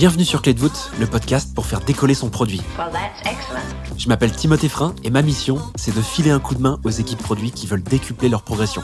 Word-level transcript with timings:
Bienvenue 0.00 0.24
sur 0.24 0.40
Clé 0.40 0.54
de 0.54 0.60
voûte, 0.60 0.90
le 0.98 1.06
podcast 1.06 1.54
pour 1.54 1.66
faire 1.66 1.80
décoller 1.80 2.14
son 2.14 2.30
produit. 2.30 2.62
Je 3.98 4.08
m'appelle 4.08 4.32
Timothée 4.32 4.70
Frein 4.70 4.94
et 5.04 5.10
ma 5.10 5.20
mission, 5.20 5.58
c'est 5.74 5.94
de 5.94 6.00
filer 6.00 6.30
un 6.30 6.38
coup 6.38 6.54
de 6.54 6.62
main 6.62 6.80
aux 6.84 6.90
équipes 6.90 7.22
produits 7.22 7.50
qui 7.50 7.66
veulent 7.66 7.82
décupler 7.82 8.30
leur 8.30 8.40
progression. 8.40 8.82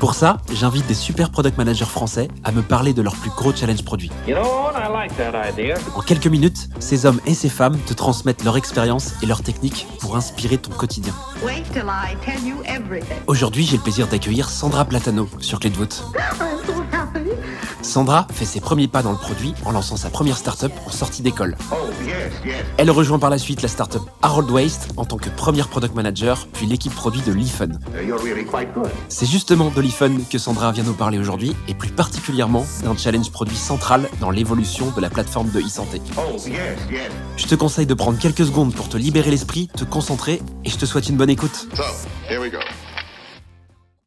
Pour 0.00 0.12
ça, 0.12 0.36
j'invite 0.52 0.86
des 0.86 0.92
super 0.92 1.30
product 1.30 1.56
managers 1.56 1.86
français 1.86 2.28
à 2.44 2.52
me 2.52 2.60
parler 2.60 2.92
de 2.92 3.00
leurs 3.00 3.16
plus 3.16 3.30
gros 3.30 3.54
challenges 3.54 3.86
produits. 3.86 4.10
En 5.94 6.00
quelques 6.02 6.26
minutes, 6.26 6.68
ces 6.78 7.06
hommes 7.06 7.20
et 7.24 7.32
ces 7.32 7.48
femmes 7.48 7.78
te 7.86 7.94
transmettent 7.94 8.44
leur 8.44 8.58
expérience 8.58 9.14
et 9.22 9.26
leurs 9.26 9.42
techniques 9.42 9.86
pour 10.00 10.14
inspirer 10.14 10.58
ton 10.58 10.72
quotidien. 10.72 11.14
Aujourd'hui, 13.26 13.64
j'ai 13.64 13.78
le 13.78 13.82
plaisir 13.82 14.08
d'accueillir 14.08 14.50
Sandra 14.50 14.84
Platano 14.84 15.26
sur 15.38 15.58
Clé 15.58 15.70
de 15.70 15.76
voûte. 15.76 16.04
Sandra 17.82 18.26
fait 18.32 18.44
ses 18.44 18.60
premiers 18.60 18.86
pas 18.86 19.02
dans 19.02 19.10
le 19.10 19.18
produit 19.18 19.54
en 19.64 19.72
lançant 19.72 19.96
sa 19.96 20.08
première 20.08 20.36
startup 20.36 20.72
en 20.86 20.90
sortie 20.90 21.22
d'école. 21.22 21.56
Oh, 21.72 21.76
Elle 22.78 22.90
rejoint 22.90 23.18
par 23.18 23.28
la 23.28 23.38
suite 23.38 23.60
la 23.60 23.68
startup 23.68 24.02
Harold 24.22 24.50
Waste 24.50 24.90
en 24.96 25.04
tant 25.04 25.16
que 25.16 25.28
première 25.28 25.68
product 25.68 25.94
manager, 25.94 26.46
puis 26.52 26.66
l'équipe 26.66 26.94
produit 26.94 27.22
de 27.22 27.32
Leafun. 27.32 27.70
C'est 29.08 29.26
justement 29.26 29.70
de 29.70 29.80
Leafun 29.80 30.18
que 30.30 30.38
Sandra 30.38 30.70
vient 30.72 30.84
nous 30.84 30.94
parler 30.94 31.18
aujourd'hui, 31.18 31.56
et 31.68 31.74
plus 31.74 31.90
particulièrement 31.90 32.64
d'un 32.84 32.96
challenge 32.96 33.30
produit 33.30 33.56
central 33.56 34.08
dans 34.20 34.30
l'évolution 34.30 34.90
de 34.92 35.00
la 35.00 35.10
plateforme 35.10 35.50
de 35.50 35.60
e-santé. 35.60 36.00
Oh, 36.16 36.36
Je 37.36 37.46
te 37.46 37.54
conseille 37.56 37.86
de 37.86 37.94
prendre 37.94 38.18
quelques 38.18 38.46
secondes 38.46 38.74
pour 38.74 38.88
te 38.88 38.96
libérer 38.96 39.30
l'esprit, 39.30 39.68
te 39.76 39.84
concentrer, 39.84 40.40
et 40.64 40.70
je 40.70 40.78
te 40.78 40.86
souhaite 40.86 41.08
une 41.08 41.16
bonne 41.16 41.30
écoute. 41.30 41.66
So, 41.74 41.82
here 42.30 42.40
we 42.40 42.50
go. 42.50 42.58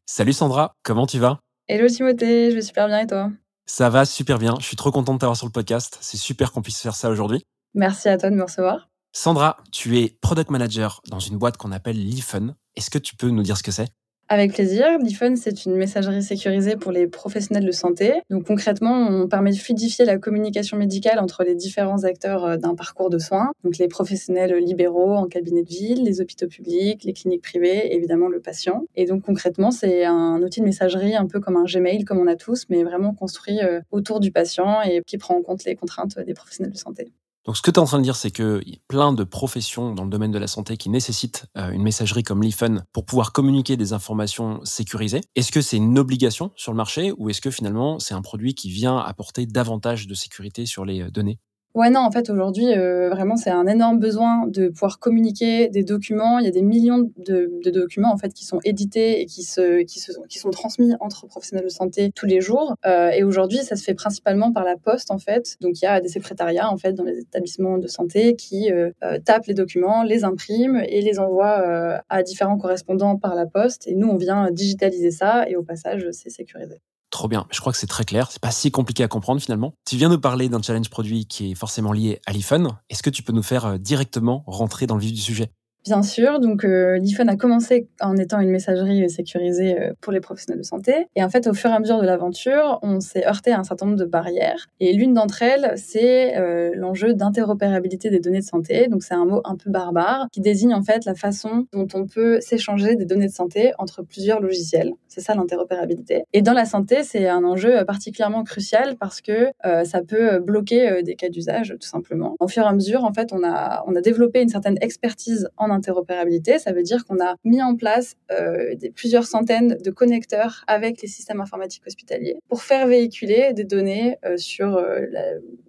Salut 0.06 0.32
Sandra, 0.32 0.74
comment 0.82 1.06
tu 1.06 1.18
vas? 1.18 1.40
Hello 1.68 1.88
Timothée, 1.88 2.50
je 2.50 2.56
vais 2.56 2.62
super 2.62 2.86
bien 2.86 3.00
et 3.00 3.06
toi? 3.06 3.30
Ça 3.66 3.90
va 3.90 4.04
super 4.04 4.38
bien, 4.38 4.54
je 4.60 4.64
suis 4.64 4.76
trop 4.76 4.92
content 4.92 5.14
de 5.14 5.18
t'avoir 5.18 5.36
sur 5.36 5.46
le 5.46 5.52
podcast, 5.52 5.98
c'est 6.00 6.16
super 6.16 6.52
qu'on 6.52 6.62
puisse 6.62 6.80
faire 6.80 6.94
ça 6.94 7.10
aujourd'hui. 7.10 7.44
Merci 7.74 8.08
à 8.08 8.16
toi 8.16 8.30
de 8.30 8.36
me 8.36 8.44
recevoir. 8.44 8.88
Sandra, 9.12 9.56
tu 9.72 9.98
es 9.98 10.16
product 10.20 10.50
manager 10.50 11.00
dans 11.08 11.18
une 11.18 11.36
boîte 11.36 11.56
qu'on 11.56 11.72
appelle 11.72 11.98
Leafun. 11.98 12.54
Est-ce 12.76 12.90
que 12.90 12.98
tu 12.98 13.16
peux 13.16 13.28
nous 13.28 13.42
dire 13.42 13.56
ce 13.56 13.62
que 13.62 13.72
c'est? 13.72 13.88
Avec 14.28 14.54
plaisir, 14.54 14.86
Liphone, 14.98 15.36
c'est 15.36 15.66
une 15.66 15.76
messagerie 15.76 16.20
sécurisée 16.20 16.74
pour 16.74 16.90
les 16.90 17.06
professionnels 17.06 17.64
de 17.64 17.70
santé. 17.70 18.12
Donc 18.28 18.44
concrètement, 18.44 19.06
on 19.08 19.28
permet 19.28 19.52
de 19.52 19.56
fluidifier 19.56 20.04
la 20.04 20.18
communication 20.18 20.76
médicale 20.76 21.20
entre 21.20 21.44
les 21.44 21.54
différents 21.54 22.02
acteurs 22.02 22.44
euh, 22.44 22.56
d'un 22.56 22.74
parcours 22.74 23.08
de 23.08 23.18
soins. 23.18 23.52
Donc 23.62 23.78
les 23.78 23.86
professionnels 23.86 24.56
libéraux 24.56 25.14
en 25.14 25.26
cabinet 25.26 25.62
de 25.62 25.68
ville, 25.68 26.02
les 26.02 26.20
hôpitaux 26.20 26.48
publics, 26.48 27.04
les 27.04 27.12
cliniques 27.12 27.42
privées, 27.42 27.94
évidemment 27.94 28.26
le 28.26 28.40
patient. 28.40 28.82
Et 28.96 29.06
donc 29.06 29.22
concrètement, 29.22 29.70
c'est 29.70 30.04
un 30.04 30.42
outil 30.42 30.58
de 30.58 30.64
messagerie 30.66 31.14
un 31.14 31.26
peu 31.26 31.38
comme 31.38 31.56
un 31.56 31.64
Gmail, 31.64 32.02
comme 32.02 32.18
on 32.18 32.26
a 32.26 32.34
tous, 32.34 32.64
mais 32.68 32.82
vraiment 32.82 33.14
construit 33.14 33.60
euh, 33.62 33.80
autour 33.92 34.18
du 34.18 34.32
patient 34.32 34.82
et 34.82 35.02
qui 35.06 35.18
prend 35.18 35.36
en 35.36 35.42
compte 35.42 35.64
les 35.64 35.76
contraintes 35.76 36.18
des 36.18 36.34
professionnels 36.34 36.72
de 36.72 36.78
santé. 36.78 37.12
Donc, 37.46 37.56
ce 37.56 37.62
que 37.62 37.70
tu 37.70 37.76
es 37.76 37.78
en 37.78 37.84
train 37.84 37.98
de 37.98 38.02
dire, 38.02 38.16
c'est 38.16 38.32
qu'il 38.32 38.62
y 38.66 38.74
a 38.74 38.78
plein 38.88 39.12
de 39.12 39.22
professions 39.22 39.94
dans 39.94 40.02
le 40.02 40.10
domaine 40.10 40.32
de 40.32 40.38
la 40.38 40.48
santé 40.48 40.76
qui 40.76 40.90
nécessitent 40.90 41.46
euh, 41.56 41.70
une 41.70 41.82
messagerie 41.82 42.24
comme 42.24 42.42
Leafun 42.42 42.82
pour 42.92 43.06
pouvoir 43.06 43.32
communiquer 43.32 43.76
des 43.76 43.92
informations 43.92 44.60
sécurisées. 44.64 45.20
Est-ce 45.36 45.52
que 45.52 45.60
c'est 45.60 45.76
une 45.76 45.96
obligation 45.96 46.50
sur 46.56 46.72
le 46.72 46.76
marché 46.76 47.12
ou 47.16 47.30
est-ce 47.30 47.40
que 47.40 47.52
finalement 47.52 48.00
c'est 48.00 48.14
un 48.14 48.22
produit 48.22 48.54
qui 48.56 48.68
vient 48.70 48.98
apporter 48.98 49.46
davantage 49.46 50.08
de 50.08 50.14
sécurité 50.14 50.66
sur 50.66 50.84
les 50.84 51.02
euh, 51.02 51.10
données? 51.10 51.38
Ouais, 51.76 51.90
non, 51.90 52.00
en 52.00 52.10
fait, 52.10 52.30
aujourd'hui, 52.30 52.72
euh, 52.72 53.10
vraiment, 53.10 53.36
c'est 53.36 53.50
un 53.50 53.66
énorme 53.66 53.98
besoin 53.98 54.46
de 54.46 54.68
pouvoir 54.68 54.98
communiquer 54.98 55.68
des 55.68 55.84
documents. 55.84 56.38
Il 56.38 56.46
y 56.46 56.48
a 56.48 56.50
des 56.50 56.62
millions 56.62 57.10
de, 57.18 57.50
documents, 57.70 58.10
en 58.10 58.16
fait, 58.16 58.32
qui 58.32 58.46
sont 58.46 58.60
édités 58.64 59.20
et 59.20 59.26
qui, 59.26 59.42
se, 59.42 59.82
qui, 59.82 60.38
sont 60.38 60.50
transmis 60.50 60.94
entre 61.00 61.26
professionnels 61.26 61.66
de 61.66 61.70
santé 61.70 62.12
tous 62.14 62.24
les 62.24 62.40
jours. 62.40 62.76
Euh, 62.86 63.10
et 63.10 63.24
aujourd'hui, 63.24 63.58
ça 63.58 63.76
se 63.76 63.84
fait 63.84 63.92
principalement 63.92 64.52
par 64.52 64.64
la 64.64 64.78
poste, 64.78 65.10
en 65.10 65.18
fait. 65.18 65.58
Donc, 65.60 65.82
il 65.82 65.84
y 65.84 65.86
a 65.86 66.00
des 66.00 66.08
secrétariats, 66.08 66.70
en 66.70 66.78
fait, 66.78 66.94
dans 66.94 67.04
les 67.04 67.18
établissements 67.18 67.76
de 67.76 67.88
santé 67.88 68.36
qui 68.36 68.72
euh, 68.72 68.90
tapent 69.26 69.44
les 69.44 69.52
documents, 69.52 70.02
les 70.02 70.24
impriment 70.24 70.80
et 70.88 71.02
les 71.02 71.18
envoient 71.18 72.00
à 72.08 72.22
différents 72.22 72.56
correspondants 72.56 73.18
par 73.18 73.34
la 73.34 73.44
poste. 73.44 73.86
Et 73.86 73.94
nous, 73.94 74.08
on 74.08 74.16
vient 74.16 74.50
digitaliser 74.50 75.10
ça 75.10 75.46
et 75.46 75.56
au 75.56 75.62
passage, 75.62 76.08
c'est 76.12 76.30
sécurisé. 76.30 76.80
Trop 77.10 77.28
bien, 77.28 77.46
je 77.50 77.60
crois 77.60 77.72
que 77.72 77.78
c'est 77.78 77.86
très 77.86 78.04
clair, 78.04 78.30
c'est 78.30 78.40
pas 78.40 78.50
si 78.50 78.70
compliqué 78.70 79.02
à 79.04 79.08
comprendre 79.08 79.40
finalement. 79.40 79.74
Tu 79.86 79.96
viens 79.96 80.08
nous 80.08 80.20
parler 80.20 80.48
d'un 80.48 80.60
challenge 80.60 80.90
produit 80.90 81.26
qui 81.26 81.52
est 81.52 81.54
forcément 81.54 81.92
lié 81.92 82.20
à 82.26 82.32
Leafun. 82.32 82.80
Est-ce 82.90 83.02
que 83.02 83.10
tu 83.10 83.22
peux 83.22 83.32
nous 83.32 83.44
faire 83.44 83.66
euh, 83.66 83.78
directement 83.78 84.42
rentrer 84.46 84.86
dans 84.86 84.96
le 84.96 85.00
vif 85.00 85.12
du 85.12 85.20
sujet? 85.20 85.52
Bien 85.86 86.02
sûr, 86.02 86.40
donc 86.40 86.64
euh, 86.64 86.98
a 87.28 87.36
commencé 87.36 87.86
en 88.00 88.16
étant 88.16 88.40
une 88.40 88.50
messagerie 88.50 89.04
euh, 89.04 89.08
sécurisée 89.08 89.80
euh, 89.80 89.92
pour 90.00 90.12
les 90.12 90.18
professionnels 90.18 90.60
de 90.60 90.66
santé. 90.66 91.06
Et 91.14 91.22
en 91.22 91.28
fait, 91.28 91.46
au 91.46 91.54
fur 91.54 91.70
et 91.70 91.74
à 91.74 91.78
mesure 91.78 92.00
de 92.00 92.06
l'aventure, 92.06 92.80
on 92.82 92.98
s'est 92.98 93.24
heurté 93.24 93.52
à 93.52 93.60
un 93.60 93.62
certain 93.62 93.86
nombre 93.86 93.98
de 93.98 94.04
barrières. 94.04 94.66
Et 94.80 94.92
l'une 94.94 95.14
d'entre 95.14 95.42
elles, 95.42 95.74
c'est 95.76 96.36
euh, 96.38 96.72
l'enjeu 96.74 97.14
d'interopérabilité 97.14 98.10
des 98.10 98.18
données 98.18 98.40
de 98.40 98.44
santé. 98.44 98.88
Donc 98.88 99.04
c'est 99.04 99.14
un 99.14 99.26
mot 99.26 99.42
un 99.44 99.54
peu 99.54 99.70
barbare 99.70 100.26
qui 100.32 100.40
désigne 100.40 100.74
en 100.74 100.82
fait 100.82 101.04
la 101.04 101.14
façon 101.14 101.66
dont 101.72 101.86
on 101.94 102.06
peut 102.06 102.40
s'échanger 102.40 102.96
des 102.96 103.04
données 103.04 103.28
de 103.28 103.32
santé 103.32 103.72
entre 103.78 104.02
plusieurs 104.02 104.40
logiciels. 104.40 104.92
C'est 105.06 105.20
ça 105.20 105.36
l'interopérabilité. 105.36 106.24
Et 106.32 106.42
dans 106.42 106.52
la 106.52 106.64
santé, 106.64 107.04
c'est 107.04 107.28
un 107.28 107.44
enjeu 107.44 107.84
particulièrement 107.84 108.42
crucial 108.42 108.96
parce 108.98 109.20
que 109.20 109.50
ça 109.84 110.02
peut 110.02 110.40
bloquer 110.40 111.02
des 111.02 111.14
cas 111.14 111.30
d'usage 111.30 111.74
tout 111.80 111.88
simplement. 111.88 112.36
Au 112.38 112.48
fur 112.48 112.64
et 112.64 112.66
à 112.66 112.72
mesure, 112.72 113.04
en 113.04 113.14
fait, 113.14 113.32
on 113.32 113.42
a, 113.42 113.82
on 113.86 113.96
a 113.96 114.00
développé 114.02 114.42
une 114.42 114.50
certaine 114.50 114.76
expertise 114.82 115.48
en 115.56 115.70
interopérabilité. 115.76 116.58
Ça 116.58 116.72
veut 116.72 116.82
dire 116.82 117.04
qu'on 117.04 117.20
a 117.24 117.36
mis 117.44 117.62
en 117.62 117.76
place 117.76 118.16
euh, 118.32 118.74
plusieurs 118.94 119.24
centaines 119.24 119.76
de 119.82 119.90
connecteurs 119.90 120.64
avec 120.66 121.02
les 121.02 121.08
systèmes 121.08 121.40
informatiques 121.40 121.86
hospitaliers 121.86 122.36
pour 122.48 122.62
faire 122.62 122.86
véhiculer 122.86 123.52
des 123.52 123.64
données 123.64 124.16
euh, 124.24 124.36
sur 124.36 124.76
euh, 124.76 125.06
la, 125.10 125.22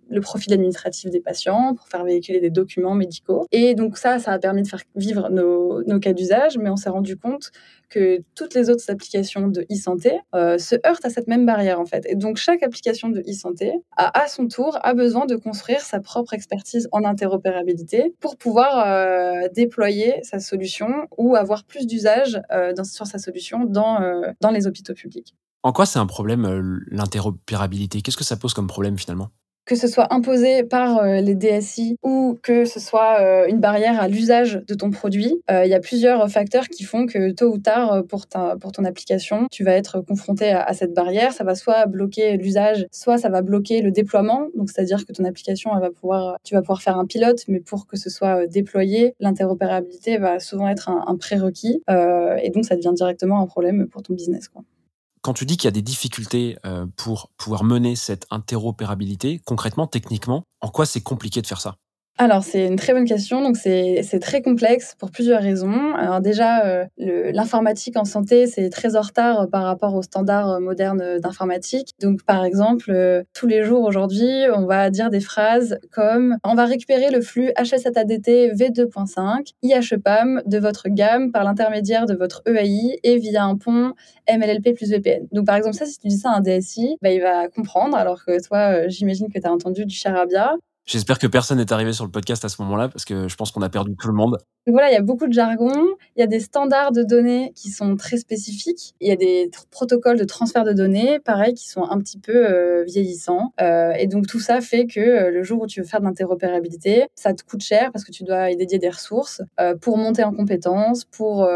le 0.09 0.21
profil 0.21 0.53
administratif 0.53 1.09
des 1.09 1.19
patients, 1.19 1.73
pour 1.75 1.87
faire 1.87 2.03
véhiculer 2.03 2.39
des 2.39 2.49
documents 2.49 2.95
médicaux. 2.95 3.45
Et 3.51 3.75
donc 3.75 3.97
ça, 3.97 4.19
ça 4.19 4.31
a 4.31 4.39
permis 4.39 4.63
de 4.63 4.67
faire 4.67 4.81
vivre 4.95 5.29
nos, 5.29 5.83
nos 5.83 5.99
cas 5.99 6.13
d'usage, 6.13 6.57
mais 6.57 6.69
on 6.69 6.77
s'est 6.77 6.89
rendu 6.89 7.17
compte 7.17 7.51
que 7.89 8.21
toutes 8.35 8.53
les 8.53 8.69
autres 8.69 8.89
applications 8.89 9.47
de 9.47 9.61
e-santé 9.71 10.19
euh, 10.35 10.57
se 10.57 10.75
heurtent 10.85 11.05
à 11.05 11.09
cette 11.09 11.27
même 11.27 11.45
barrière 11.45 11.79
en 11.79 11.85
fait. 11.85 12.05
Et 12.07 12.15
donc 12.15 12.37
chaque 12.37 12.63
application 12.63 13.09
de 13.09 13.21
e-santé 13.21 13.71
a 13.95 14.19
à 14.19 14.27
son 14.27 14.47
tour 14.47 14.77
a 14.81 14.93
besoin 14.93 15.25
de 15.25 15.35
construire 15.35 15.81
sa 15.81 15.99
propre 15.99 16.33
expertise 16.33 16.89
en 16.91 17.03
interopérabilité 17.05 18.13
pour 18.19 18.37
pouvoir 18.37 18.87
euh, 18.87 19.47
déployer 19.53 20.15
sa 20.23 20.39
solution 20.39 21.07
ou 21.17 21.35
avoir 21.35 21.63
plus 21.63 21.87
d'usage 21.87 22.41
euh, 22.51 22.73
sur 22.83 23.07
sa 23.07 23.19
solution 23.19 23.65
dans, 23.65 24.01
euh, 24.01 24.31
dans 24.41 24.51
les 24.51 24.67
hôpitaux 24.67 24.93
publics. 24.93 25.35
En 25.63 25.71
quoi 25.71 25.85
c'est 25.85 25.99
un 25.99 26.05
problème 26.05 26.81
l'interopérabilité? 26.91 28.01
Qu'est-ce 28.01 28.17
que 28.17 28.23
ça 28.23 28.37
pose 28.37 28.53
comme 28.53 28.67
problème 28.67 28.97
finalement? 28.97 29.29
Que 29.67 29.75
ce 29.75 29.87
soit 29.87 30.13
imposé 30.13 30.63
par 30.63 30.99
euh, 30.99 31.19
les 31.19 31.35
DSI 31.35 31.97
ou 32.01 32.39
que 32.41 32.63
ce 32.63 32.79
soit 32.79 33.19
euh, 33.19 33.47
une 33.47 33.59
barrière 33.59 33.99
à 33.99 34.07
l'usage 34.07 34.61
de 34.65 34.73
ton 34.73 34.89
produit, 34.91 35.35
euh, 35.51 35.65
il 35.65 35.69
y 35.69 35.73
a 35.73 35.81
plusieurs 35.81 36.29
facteurs 36.29 36.69
qui 36.69 36.85
font 36.85 37.05
que 37.05 37.31
tôt 37.31 37.51
ou 37.53 37.57
tard, 37.57 38.03
pour, 38.07 38.27
ton 38.27 38.85
application, 38.85 39.47
tu 39.51 39.65
vas 39.65 39.73
être 39.73 39.99
confronté 39.99 40.51
à, 40.51 40.73
cette 40.73 40.93
barrière. 40.93 41.33
Ça 41.33 41.43
va 41.43 41.53
soit 41.53 41.85
bloquer 41.85 42.37
l'usage, 42.37 42.87
soit 42.91 43.17
ça 43.17 43.27
va 43.27 43.41
bloquer 43.41 43.81
le 43.81 43.91
déploiement. 43.91 44.47
Donc, 44.55 44.69
c'est-à-dire 44.69 45.05
que 45.05 45.11
ton 45.11 45.25
application, 45.25 45.71
elle 45.75 45.81
va 45.81 45.91
pouvoir, 45.91 46.37
tu 46.43 46.53
vas 46.53 46.61
pouvoir 46.61 46.81
faire 46.81 46.97
un 46.97 47.05
pilote, 47.05 47.43
mais 47.49 47.59
pour 47.59 47.87
que 47.87 47.97
ce 47.97 48.09
soit 48.09 48.47
déployé, 48.47 49.15
l'interopérabilité 49.19 50.17
va 50.17 50.39
souvent 50.39 50.69
être 50.69 50.89
un, 50.89 51.17
prérequis. 51.17 51.81
Et 51.89 52.49
donc, 52.51 52.63
ça 52.63 52.75
devient 52.77 52.93
directement 52.95 53.41
un 53.41 53.47
problème 53.47 53.87
pour 53.87 54.01
ton 54.01 54.13
business. 54.13 54.47
Quoi. 54.47 54.63
Quand 55.27 55.33
tu 55.33 55.45
dis 55.45 55.57
qu'il 55.57 55.65
y 55.65 55.67
a 55.67 55.71
des 55.71 55.81
difficultés 55.81 56.57
euh, 56.65 56.85
pour 56.95 57.33
pouvoir 57.35 57.65
mener 57.65 57.97
cette 57.97 58.25
interopérabilité, 58.31 59.41
concrètement, 59.43 59.85
techniquement, 59.85 60.45
en 60.61 60.69
quoi 60.69 60.85
c'est 60.85 61.01
compliqué 61.01 61.41
de 61.41 61.47
faire 61.47 61.59
ça? 61.59 61.75
Alors, 62.19 62.43
c'est 62.43 62.65
une 62.65 62.77
très 62.77 62.93
bonne 62.93 63.05
question. 63.05 63.43
Donc, 63.43 63.57
c'est 63.57 64.19
très 64.19 64.41
complexe 64.41 64.95
pour 64.97 65.11
plusieurs 65.11 65.39
raisons. 65.39 65.93
Alors, 65.93 66.19
déjà, 66.19 66.65
euh, 66.65 66.85
l'informatique 66.97 67.95
en 67.95 68.05
santé, 68.05 68.47
c'est 68.47 68.71
très 68.71 68.95
en 68.95 69.01
retard 69.01 69.41
euh, 69.41 69.45
par 69.45 69.63
rapport 69.63 69.93
aux 69.93 70.01
standards 70.01 70.53
euh, 70.53 70.59
modernes 70.59 71.19
d'informatique. 71.19 71.91
Donc, 72.01 72.23
par 72.23 72.43
exemple, 72.43 73.23
tous 73.35 73.45
les 73.45 73.63
jours 73.63 73.83
aujourd'hui, 73.83 74.31
on 74.51 74.65
va 74.65 74.89
dire 74.89 75.11
des 75.11 75.19
phrases 75.19 75.77
comme 75.91 76.37
on 76.43 76.55
va 76.55 76.65
récupérer 76.65 77.11
le 77.11 77.21
flux 77.21 77.51
HSATDT 77.55 78.51
V2.5, 78.53 79.53
IHPAM 79.61 80.41
de 80.47 80.57
votre 80.57 80.89
gamme 80.89 81.31
par 81.31 81.43
l'intermédiaire 81.43 82.07
de 82.07 82.15
votre 82.15 82.41
EAI 82.47 82.99
et 83.03 83.17
via 83.17 83.43
un 83.43 83.57
pont 83.57 83.93
MLLP 84.27 84.73
plus 84.73 84.89
VPN. 84.89 85.27
Donc, 85.31 85.45
par 85.45 85.55
exemple, 85.55 85.75
ça, 85.75 85.85
si 85.85 85.99
tu 85.99 86.07
dis 86.07 86.17
ça 86.17 86.31
à 86.31 86.37
un 86.37 86.41
DSI, 86.41 86.97
bah, 87.03 87.11
il 87.11 87.21
va 87.21 87.47
comprendre, 87.47 87.95
alors 87.95 88.25
que 88.25 88.43
toi, 88.43 88.87
j'imagine 88.87 89.31
que 89.31 89.37
tu 89.37 89.45
as 89.45 89.51
entendu 89.51 89.85
du 89.85 89.95
charabia. 89.95 90.55
J'espère 90.87 91.19
que 91.19 91.27
personne 91.27 91.57
n'est 91.57 91.73
arrivé 91.73 91.91
sur 91.91 92.05
le 92.05 92.11
podcast 92.11 92.45
à 92.45 92.49
ce 92.49 92.61
moment-là, 92.61 92.87
parce 92.87 93.03
que 93.03 93.27
je 93.27 93.35
pense 93.35 93.51
qu'on 93.51 93.61
a 93.61 93.67
perdu 93.67 93.93
tout 93.99 94.07
le 94.07 94.13
monde. 94.13 94.37
Voilà, 94.67 94.89
il 94.89 94.93
y 94.93 94.97
a 94.97 95.01
beaucoup 95.01 95.27
de 95.27 95.33
jargon, 95.33 95.73
il 96.15 96.21
y 96.21 96.23
a 96.23 96.27
des 96.27 96.39
standards 96.39 96.93
de 96.93 97.03
données 97.03 97.51
qui 97.55 97.71
sont 97.71 97.97
très 97.97 98.15
spécifiques, 98.15 98.95
il 99.01 99.09
y 99.09 99.11
a 99.11 99.17
des 99.17 99.51
protocoles 99.69 100.17
de 100.17 100.23
transfert 100.23 100.63
de 100.63 100.71
données, 100.71 101.19
pareil, 101.19 101.53
qui 101.55 101.67
sont 101.67 101.83
un 101.83 101.99
petit 101.99 102.17
peu 102.17 102.49
euh, 102.49 102.85
vieillissants. 102.85 103.51
Euh, 103.59 103.91
et 103.99 104.07
donc 104.07 104.27
tout 104.27 104.39
ça 104.39 104.61
fait 104.61 104.85
que 104.85 105.01
euh, 105.01 105.29
le 105.29 105.43
jour 105.43 105.61
où 105.61 105.67
tu 105.67 105.81
veux 105.81 105.85
faire 105.85 105.99
de 105.99 106.05
l'interopérabilité, 106.05 107.07
ça 107.15 107.33
te 107.33 107.43
coûte 107.43 107.63
cher 107.63 107.91
parce 107.91 108.05
que 108.05 108.13
tu 108.13 108.23
dois 108.23 108.51
y 108.51 108.55
dédier 108.55 108.79
des 108.79 108.89
ressources 108.89 109.41
pour 109.81 109.97
monter 109.97 110.23
en 110.23 110.31
compétences, 110.31 111.03
pour 111.03 111.49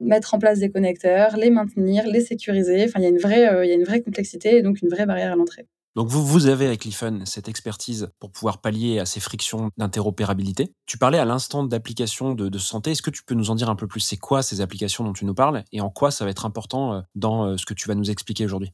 mettre 0.00 0.34
en 0.34 0.38
place 0.38 0.60
des 0.60 0.70
connecteurs, 0.70 1.36
les 1.36 1.50
maintenir, 1.50 2.06
les 2.06 2.22
sécuriser. 2.22 2.84
Enfin, 2.84 3.00
il 3.00 3.02
y 3.02 3.06
a 3.06 3.10
une 3.10 3.18
vraie, 3.18 3.64
il 3.64 3.68
y 3.68 3.72
a 3.72 3.74
une 3.74 3.84
vraie 3.84 4.00
complexité 4.00 4.56
et 4.56 4.62
donc 4.62 4.80
une 4.80 4.88
vraie 4.88 5.04
barrière 5.04 5.32
à 5.32 5.36
l'entrée. 5.36 5.66
Donc 5.96 6.08
vous, 6.08 6.24
vous 6.24 6.46
avez 6.46 6.66
avec 6.66 6.84
l'IFUN 6.84 7.24
cette 7.24 7.48
expertise 7.48 8.10
pour 8.20 8.30
pouvoir 8.30 8.60
pallier 8.60 8.98
à 8.98 9.06
ces 9.06 9.20
frictions 9.20 9.70
d'interopérabilité. 9.76 10.72
Tu 10.86 10.98
parlais 10.98 11.18
à 11.18 11.24
l'instant 11.24 11.64
d'applications 11.64 12.34
de, 12.34 12.48
de, 12.48 12.58
santé. 12.58 12.92
Est-ce 12.92 13.02
que 13.02 13.10
tu 13.10 13.24
peux 13.24 13.34
nous 13.34 13.50
en 13.50 13.54
dire 13.54 13.68
un 13.68 13.76
peu 13.76 13.86
plus? 13.86 14.00
C'est 14.00 14.16
quoi 14.16 14.42
ces 14.42 14.60
applications 14.60 15.04
dont 15.04 15.12
tu 15.12 15.24
nous 15.24 15.34
parles 15.34 15.64
et 15.72 15.80
en 15.80 15.90
quoi 15.90 16.10
ça 16.10 16.24
va 16.24 16.30
être 16.30 16.46
important 16.46 16.94
euh, 16.94 17.00
dans 17.14 17.46
euh, 17.46 17.56
ce 17.56 17.66
que 17.66 17.74
tu 17.74 17.88
vas 17.88 17.94
nous 17.94 18.10
expliquer 18.10 18.44
aujourd'hui? 18.44 18.72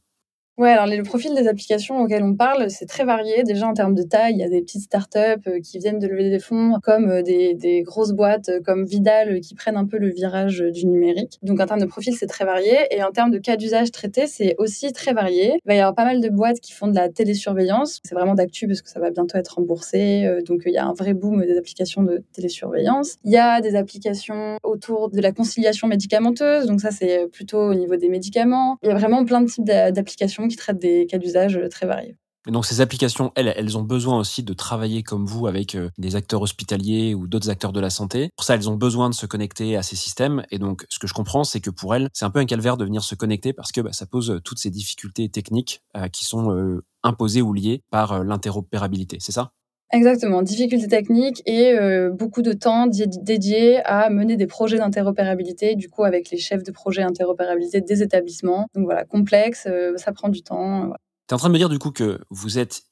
Ouais, 0.57 0.69
alors 0.69 0.87
le 0.87 1.03
profil 1.03 1.35
des 1.35 1.49
applications 1.49 1.99
auxquelles 1.99 2.23
on 2.23 2.33
parle, 2.33 2.69
c'est 2.69 2.85
très 2.85 3.03
varié. 3.03 3.43
Déjà 3.43 3.67
en 3.67 3.73
termes 3.73 3.93
de 3.93 4.03
taille, 4.03 4.35
il 4.35 4.39
y 4.39 4.43
a 4.43 4.47
des 4.47 4.61
petites 4.61 4.83
startups 4.83 5.19
euh, 5.47 5.59
qui 5.59 5.79
viennent 5.79 5.99
de 5.99 6.07
lever 6.07 6.29
des 6.29 6.39
fonds, 6.39 6.79
comme 6.81 7.09
euh, 7.09 7.21
des, 7.21 7.55
des 7.55 7.81
grosses 7.81 8.13
boîtes 8.13 8.47
euh, 8.47 8.61
comme 8.63 8.85
Vidal 8.85 9.41
qui 9.41 9.53
prennent 9.53 9.75
un 9.75 9.85
peu 9.85 9.97
le 9.97 10.07
virage 10.07 10.59
du 10.59 10.85
numérique. 10.85 11.39
Donc 11.43 11.59
en 11.59 11.65
termes 11.65 11.81
de 11.81 11.85
profil, 11.85 12.15
c'est 12.15 12.27
très 12.27 12.45
varié. 12.45 12.77
Et 12.91 13.03
en 13.03 13.11
termes 13.11 13.31
de 13.31 13.37
cas 13.37 13.57
d'usage 13.57 13.91
traités, 13.91 14.27
c'est 14.27 14.55
aussi 14.57 14.93
très 14.93 15.11
varié. 15.11 15.55
Il 15.65 15.67
va 15.67 15.75
y 15.75 15.79
avoir 15.79 15.93
pas 15.93 16.05
mal 16.05 16.21
de 16.21 16.29
boîtes 16.29 16.61
qui 16.61 16.71
font 16.71 16.87
de 16.87 16.95
la 16.95 17.09
télésurveillance. 17.09 17.99
C'est 18.05 18.15
vraiment 18.15 18.35
d'actu 18.35 18.65
parce 18.65 18.81
que 18.81 18.89
ça 18.89 19.01
va 19.01 19.11
bientôt 19.11 19.37
être 19.37 19.55
remboursé. 19.55 20.25
Donc 20.47 20.61
il 20.65 20.71
y 20.71 20.77
a 20.77 20.85
un 20.85 20.93
vrai 20.93 21.13
boom 21.13 21.45
des 21.45 21.57
applications 21.57 22.01
de 22.01 22.23
télésurveillance. 22.31 23.17
Il 23.25 23.31
y 23.31 23.37
a 23.37 23.59
des 23.59 23.75
applications 23.75 24.57
autour 24.63 25.09
de 25.09 25.19
la 25.19 25.33
conciliation 25.33 25.89
médicamenteuse. 25.89 26.65
Donc 26.65 26.79
ça, 26.79 26.91
c'est 26.91 27.27
plutôt 27.29 27.59
au 27.59 27.75
niveau 27.75 27.97
des 27.97 28.07
médicaments. 28.07 28.77
Il 28.83 28.87
y 28.89 28.91
a 28.93 28.95
vraiment 28.95 29.25
plein 29.25 29.41
de 29.41 29.49
types 29.49 29.65
d'applications 29.65 30.44
qui 30.47 30.55
traitent 30.55 30.79
des 30.79 31.07
cas 31.07 31.17
d'usage 31.17 31.59
très 31.69 31.85
variés. 31.85 32.17
Et 32.47 32.51
donc 32.51 32.65
ces 32.65 32.81
applications, 32.81 33.31
elles, 33.35 33.53
elles 33.55 33.77
ont 33.77 33.81
besoin 33.81 34.19
aussi 34.19 34.43
de 34.43 34.53
travailler 34.53 35.03
comme 35.03 35.25
vous 35.25 35.47
avec 35.47 35.75
euh, 35.75 35.89
des 35.97 36.15
acteurs 36.15 36.41
hospitaliers 36.41 37.15
ou 37.15 37.27
d'autres 37.27 37.49
acteurs 37.49 37.73
de 37.73 37.79
la 37.79 37.89
santé. 37.89 38.29
Pour 38.35 38.45
ça, 38.45 38.55
elles 38.55 38.69
ont 38.69 38.75
besoin 38.75 39.09
de 39.09 39.15
se 39.15 39.25
connecter 39.25 39.75
à 39.77 39.83
ces 39.83 39.95
systèmes. 39.95 40.45
Et 40.51 40.59
donc, 40.59 40.85
ce 40.89 40.99
que 40.99 41.07
je 41.07 41.13
comprends, 41.13 41.43
c'est 41.43 41.59
que 41.59 41.71
pour 41.71 41.95
elles, 41.95 42.09
c'est 42.13 42.25
un 42.25 42.29
peu 42.29 42.39
un 42.39 42.45
calvaire 42.45 42.77
de 42.77 42.85
venir 42.85 43.03
se 43.03 43.15
connecter 43.15 43.53
parce 43.53 43.71
que 43.71 43.81
bah, 43.81 43.93
ça 43.93 44.05
pose 44.05 44.29
euh, 44.29 44.39
toutes 44.39 44.59
ces 44.59 44.69
difficultés 44.69 45.29
techniques 45.29 45.81
euh, 45.97 46.07
qui 46.07 46.25
sont 46.25 46.81
imposées 47.03 47.41
ou 47.41 47.53
liées 47.53 47.83
par 47.89 48.23
l'interopérabilité. 48.23 49.17
C'est 49.19 49.31
ça? 49.31 49.51
Exactement, 49.91 50.41
difficultés 50.41 50.87
techniques 50.87 51.41
et 51.45 51.73
euh, 51.73 52.09
beaucoup 52.09 52.41
de 52.41 52.53
temps 52.53 52.87
dédié 52.87 53.83
à 53.85 54.09
mener 54.09 54.35
des 54.35 54.47
projets 54.47 54.77
d'interopérabilité, 54.77 55.75
du 55.75 55.89
coup 55.89 56.03
avec 56.03 56.31
les 56.31 56.37
chefs 56.37 56.63
de 56.63 56.71
projet 56.71 57.03
interopérabilité 57.03 57.81
des 57.81 58.01
établissements. 58.01 58.67
Donc 58.73 58.85
voilà, 58.85 59.05
complexe, 59.05 59.67
euh, 59.67 59.95
ça 59.97 60.11
prend 60.11 60.29
du 60.29 60.41
temps. 60.41 60.91
Tu 61.27 61.31
es 61.31 61.33
en 61.33 61.37
train 61.37 61.49
de 61.49 61.53
me 61.53 61.59
dire 61.59 61.69
du 61.69 61.79
coup 61.79 61.91
que 61.91 62.19
vous 62.29 62.57
êtes 62.57 62.83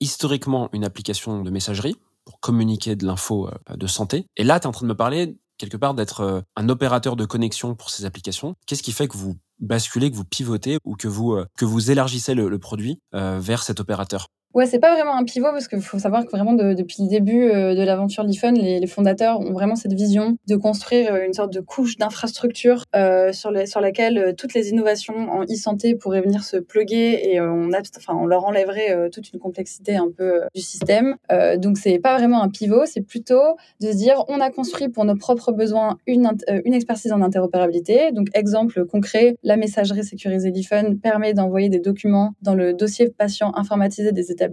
historiquement 0.00 0.68
une 0.72 0.84
application 0.84 1.42
de 1.42 1.50
messagerie 1.50 1.96
pour 2.24 2.38
communiquer 2.38 2.94
de 2.94 3.06
l'info 3.06 3.48
euh, 3.48 3.76
de 3.76 3.86
santé. 3.86 4.26
Et 4.36 4.44
là, 4.44 4.60
tu 4.60 4.64
es 4.64 4.66
en 4.68 4.72
train 4.72 4.86
de 4.86 4.90
me 4.90 4.96
parler 4.96 5.36
quelque 5.58 5.76
part 5.76 5.94
d'être 5.94 6.44
un 6.54 6.68
opérateur 6.68 7.16
de 7.16 7.24
connexion 7.24 7.74
pour 7.74 7.88
ces 7.88 8.04
applications. 8.04 8.56
Qu'est-ce 8.66 8.82
qui 8.82 8.92
fait 8.92 9.08
que 9.08 9.16
vous 9.16 9.36
basculez, 9.58 10.10
que 10.10 10.16
vous 10.16 10.24
pivotez 10.24 10.76
ou 10.84 10.96
que 10.96 11.08
vous, 11.08 11.38
que 11.56 11.64
vous 11.64 11.90
élargissez 11.90 12.34
le, 12.34 12.58
produit 12.58 13.00
vers 13.14 13.62
cet 13.62 13.80
opérateur? 13.80 14.28
Ouais, 14.56 14.64
c'est 14.64 14.78
pas 14.78 14.94
vraiment 14.94 15.14
un 15.14 15.24
pivot 15.24 15.50
parce 15.50 15.68
qu'il 15.68 15.82
faut 15.82 15.98
savoir 15.98 16.24
que 16.24 16.30
vraiment 16.30 16.54
depuis 16.54 17.02
le 17.02 17.08
début 17.10 17.50
euh, 17.50 17.74
de 17.74 17.82
l'aventure 17.82 18.24
Lifun, 18.24 18.52
les, 18.52 18.80
les, 18.80 18.86
fondateurs 18.86 19.38
ont 19.38 19.52
vraiment 19.52 19.76
cette 19.76 19.92
vision 19.92 20.38
de 20.48 20.56
construire 20.56 21.12
euh, 21.12 21.26
une 21.26 21.34
sorte 21.34 21.52
de 21.52 21.60
couche 21.60 21.98
d'infrastructure 21.98 22.82
euh, 22.96 23.34
sur, 23.34 23.50
laquelle 23.50 24.16
euh, 24.16 24.32
toutes 24.32 24.54
les 24.54 24.70
innovations 24.70 25.30
en 25.30 25.42
e-santé 25.42 25.94
pourraient 25.94 26.22
venir 26.22 26.42
se 26.42 26.56
plugger 26.56 27.34
et 27.34 27.38
on, 27.38 27.68
leur 28.26 28.46
enlèverait 28.46 29.10
toute 29.10 29.30
une 29.30 29.38
complexité 29.38 29.96
un 29.96 30.08
peu 30.16 30.40
du 30.54 30.62
système. 30.62 31.16
donc 31.58 31.76
c'est 31.76 31.98
pas 31.98 32.16
vraiment 32.16 32.42
un 32.42 32.48
pivot, 32.48 32.86
c'est 32.86 33.02
plutôt 33.02 33.56
de 33.82 33.88
se 33.92 33.96
dire 33.96 34.24
on 34.28 34.40
a 34.40 34.50
construit 34.50 34.88
pour 34.88 35.04
nos 35.04 35.16
propres 35.16 35.52
besoins 35.52 35.98
une, 36.06 36.30
une 36.64 36.72
expertise 36.72 37.12
en 37.12 37.20
interopérabilité. 37.20 38.10
Donc 38.12 38.28
exemple 38.32 38.86
concret, 38.86 39.36
la 39.42 39.58
messagerie 39.58 40.02
sécurisée 40.02 40.50
Lifun 40.50 40.96
permet 40.96 41.34
d'envoyer 41.34 41.68
des 41.68 41.80
documents 41.80 42.32
dans 42.40 42.54
le 42.54 42.72
dossier 42.72 43.10
patient 43.10 43.52
informatisé 43.54 44.12
des 44.12 44.30
établissements 44.32 44.45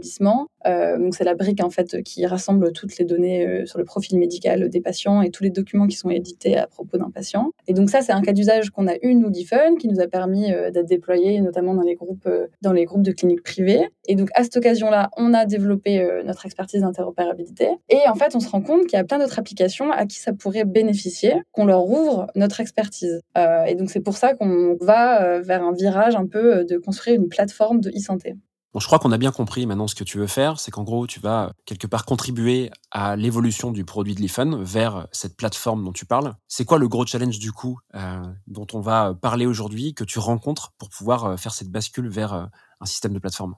euh, 0.66 0.98
donc 0.98 1.16
c'est 1.16 1.24
la 1.24 1.36
brique 1.36 1.64
en 1.64 1.70
fait 1.70 2.02
qui 2.04 2.26
rassemble 2.26 2.72
toutes 2.72 2.98
les 2.98 3.06
données 3.06 3.46
euh, 3.46 3.66
sur 3.66 3.80
le 3.80 3.86
profil 3.86 4.18
médical 4.18 4.70
des 4.70 4.82
patients 4.82 5.22
et 5.22 5.30
tous 5.30 5.44
les 5.44 5.50
documents 5.50 5.88
qui 5.88 5.96
sont 5.96 6.10
édités 6.10 6.58
à 6.58 6.68
propos 6.68 6.98
d'un 6.98 7.10
patient. 7.10 7.52
Et 7.68 7.74
donc 7.74 7.90
ça 7.90 8.02
c'est 8.02 8.12
un 8.12 8.22
cas 8.22 8.34
d'usage 8.34 8.70
qu'on 8.70 8.88
a 8.88 8.96
eu 9.02 9.16
nous 9.16 9.30
d'IFUN 9.30 9.76
qui 9.76 9.88
nous 9.88 10.00
a 10.00 10.08
permis 10.08 10.52
euh, 10.52 10.72
d'être 10.72 10.88
déployé 10.88 11.42
notamment 11.42 11.74
dans 11.74 11.82
les 11.82 11.96
groupes 11.96 12.30
dans 12.62 12.74
les 12.74 12.86
groupes 12.86 13.04
de 13.04 13.12
cliniques 13.12 13.44
privées. 13.44 13.90
Et 14.08 14.16
donc 14.16 14.30
à 14.36 14.44
cette 14.44 14.58
occasion-là, 14.58 15.10
on 15.18 15.34
a 15.34 15.46
développé 15.46 16.06
notre 16.26 16.46
expertise 16.46 16.82
d'interopérabilité 16.82 17.70
et 17.90 18.00
en 18.08 18.16
fait 18.16 18.36
on 18.36 18.40
se 18.40 18.50
rend 18.50 18.62
compte 18.62 18.86
qu'il 18.86 18.98
y 18.98 19.02
a 19.02 19.04
plein 19.04 19.20
d'autres 19.20 19.40
applications 19.40 19.92
à 19.92 20.06
qui 20.06 20.18
ça 20.18 20.34
pourrait 20.34 20.66
bénéficier, 20.66 21.36
qu'on 21.52 21.66
leur 21.66 21.88
ouvre 21.88 22.28
notre 22.36 22.60
expertise. 22.60 23.22
et 23.68 23.76
donc 23.76 23.90
c'est 23.90 24.02
pour 24.02 24.18
ça 24.18 24.34
qu'on 24.34 24.76
va 24.82 25.40
vers 25.40 25.64
un 25.64 25.74
virage 25.74 26.16
un 26.16 26.26
peu 26.26 26.66
de 26.66 26.78
construire 26.78 27.16
une 27.16 27.30
plateforme 27.30 27.80
de 27.80 27.90
e-santé. 27.90 28.36
Bon, 28.74 28.80
je 28.80 28.88
crois 28.88 28.98
qu'on 28.98 29.12
a 29.12 29.20
bien 29.20 29.32
compris 29.32 29.68
maintenant 29.68 29.88
ce 29.88 29.94
que 29.94 30.04
tu 30.04 30.18
veux 30.18 30.26
faire, 30.26 30.60
c'est 30.60 30.72
qu'en 30.72 30.82
gros, 30.84 31.06
tu 31.06 31.20
vas 31.20 31.54
quelque 31.66 31.86
part 31.86 32.06
contribuer 32.06 32.72
à 32.90 33.16
l'évolution 33.16 33.72
du 33.72 33.86
produit 33.86 34.16
de 34.16 34.20
l'IFUN 34.20 34.64
vers 34.64 35.08
cette 35.12 35.38
plateforme 35.38 35.84
dont 35.86 35.92
tu 35.92 36.08
parles. 36.08 36.34
C'est 36.48 36.66
quoi 36.66 36.80
le 36.80 36.88
gros 36.88 37.06
challenge 37.06 37.38
du 37.38 37.52
coup 37.52 37.78
euh, 37.94 38.24
dont 38.48 38.66
on 38.74 38.82
va 38.82 39.14
parler 39.14 39.46
aujourd'hui, 39.46 39.94
que 39.94 40.04
tu 40.04 40.18
rencontres 40.18 40.74
pour 40.80 40.90
pouvoir 40.90 41.26
euh, 41.26 41.38
faire 41.38 41.54
cette 41.54 41.70
bascule 41.70 42.10
vers 42.10 42.34
euh, 42.34 42.46
un 42.82 42.86
système 42.88 43.14
de 43.14 43.20
plateforme? 43.20 43.54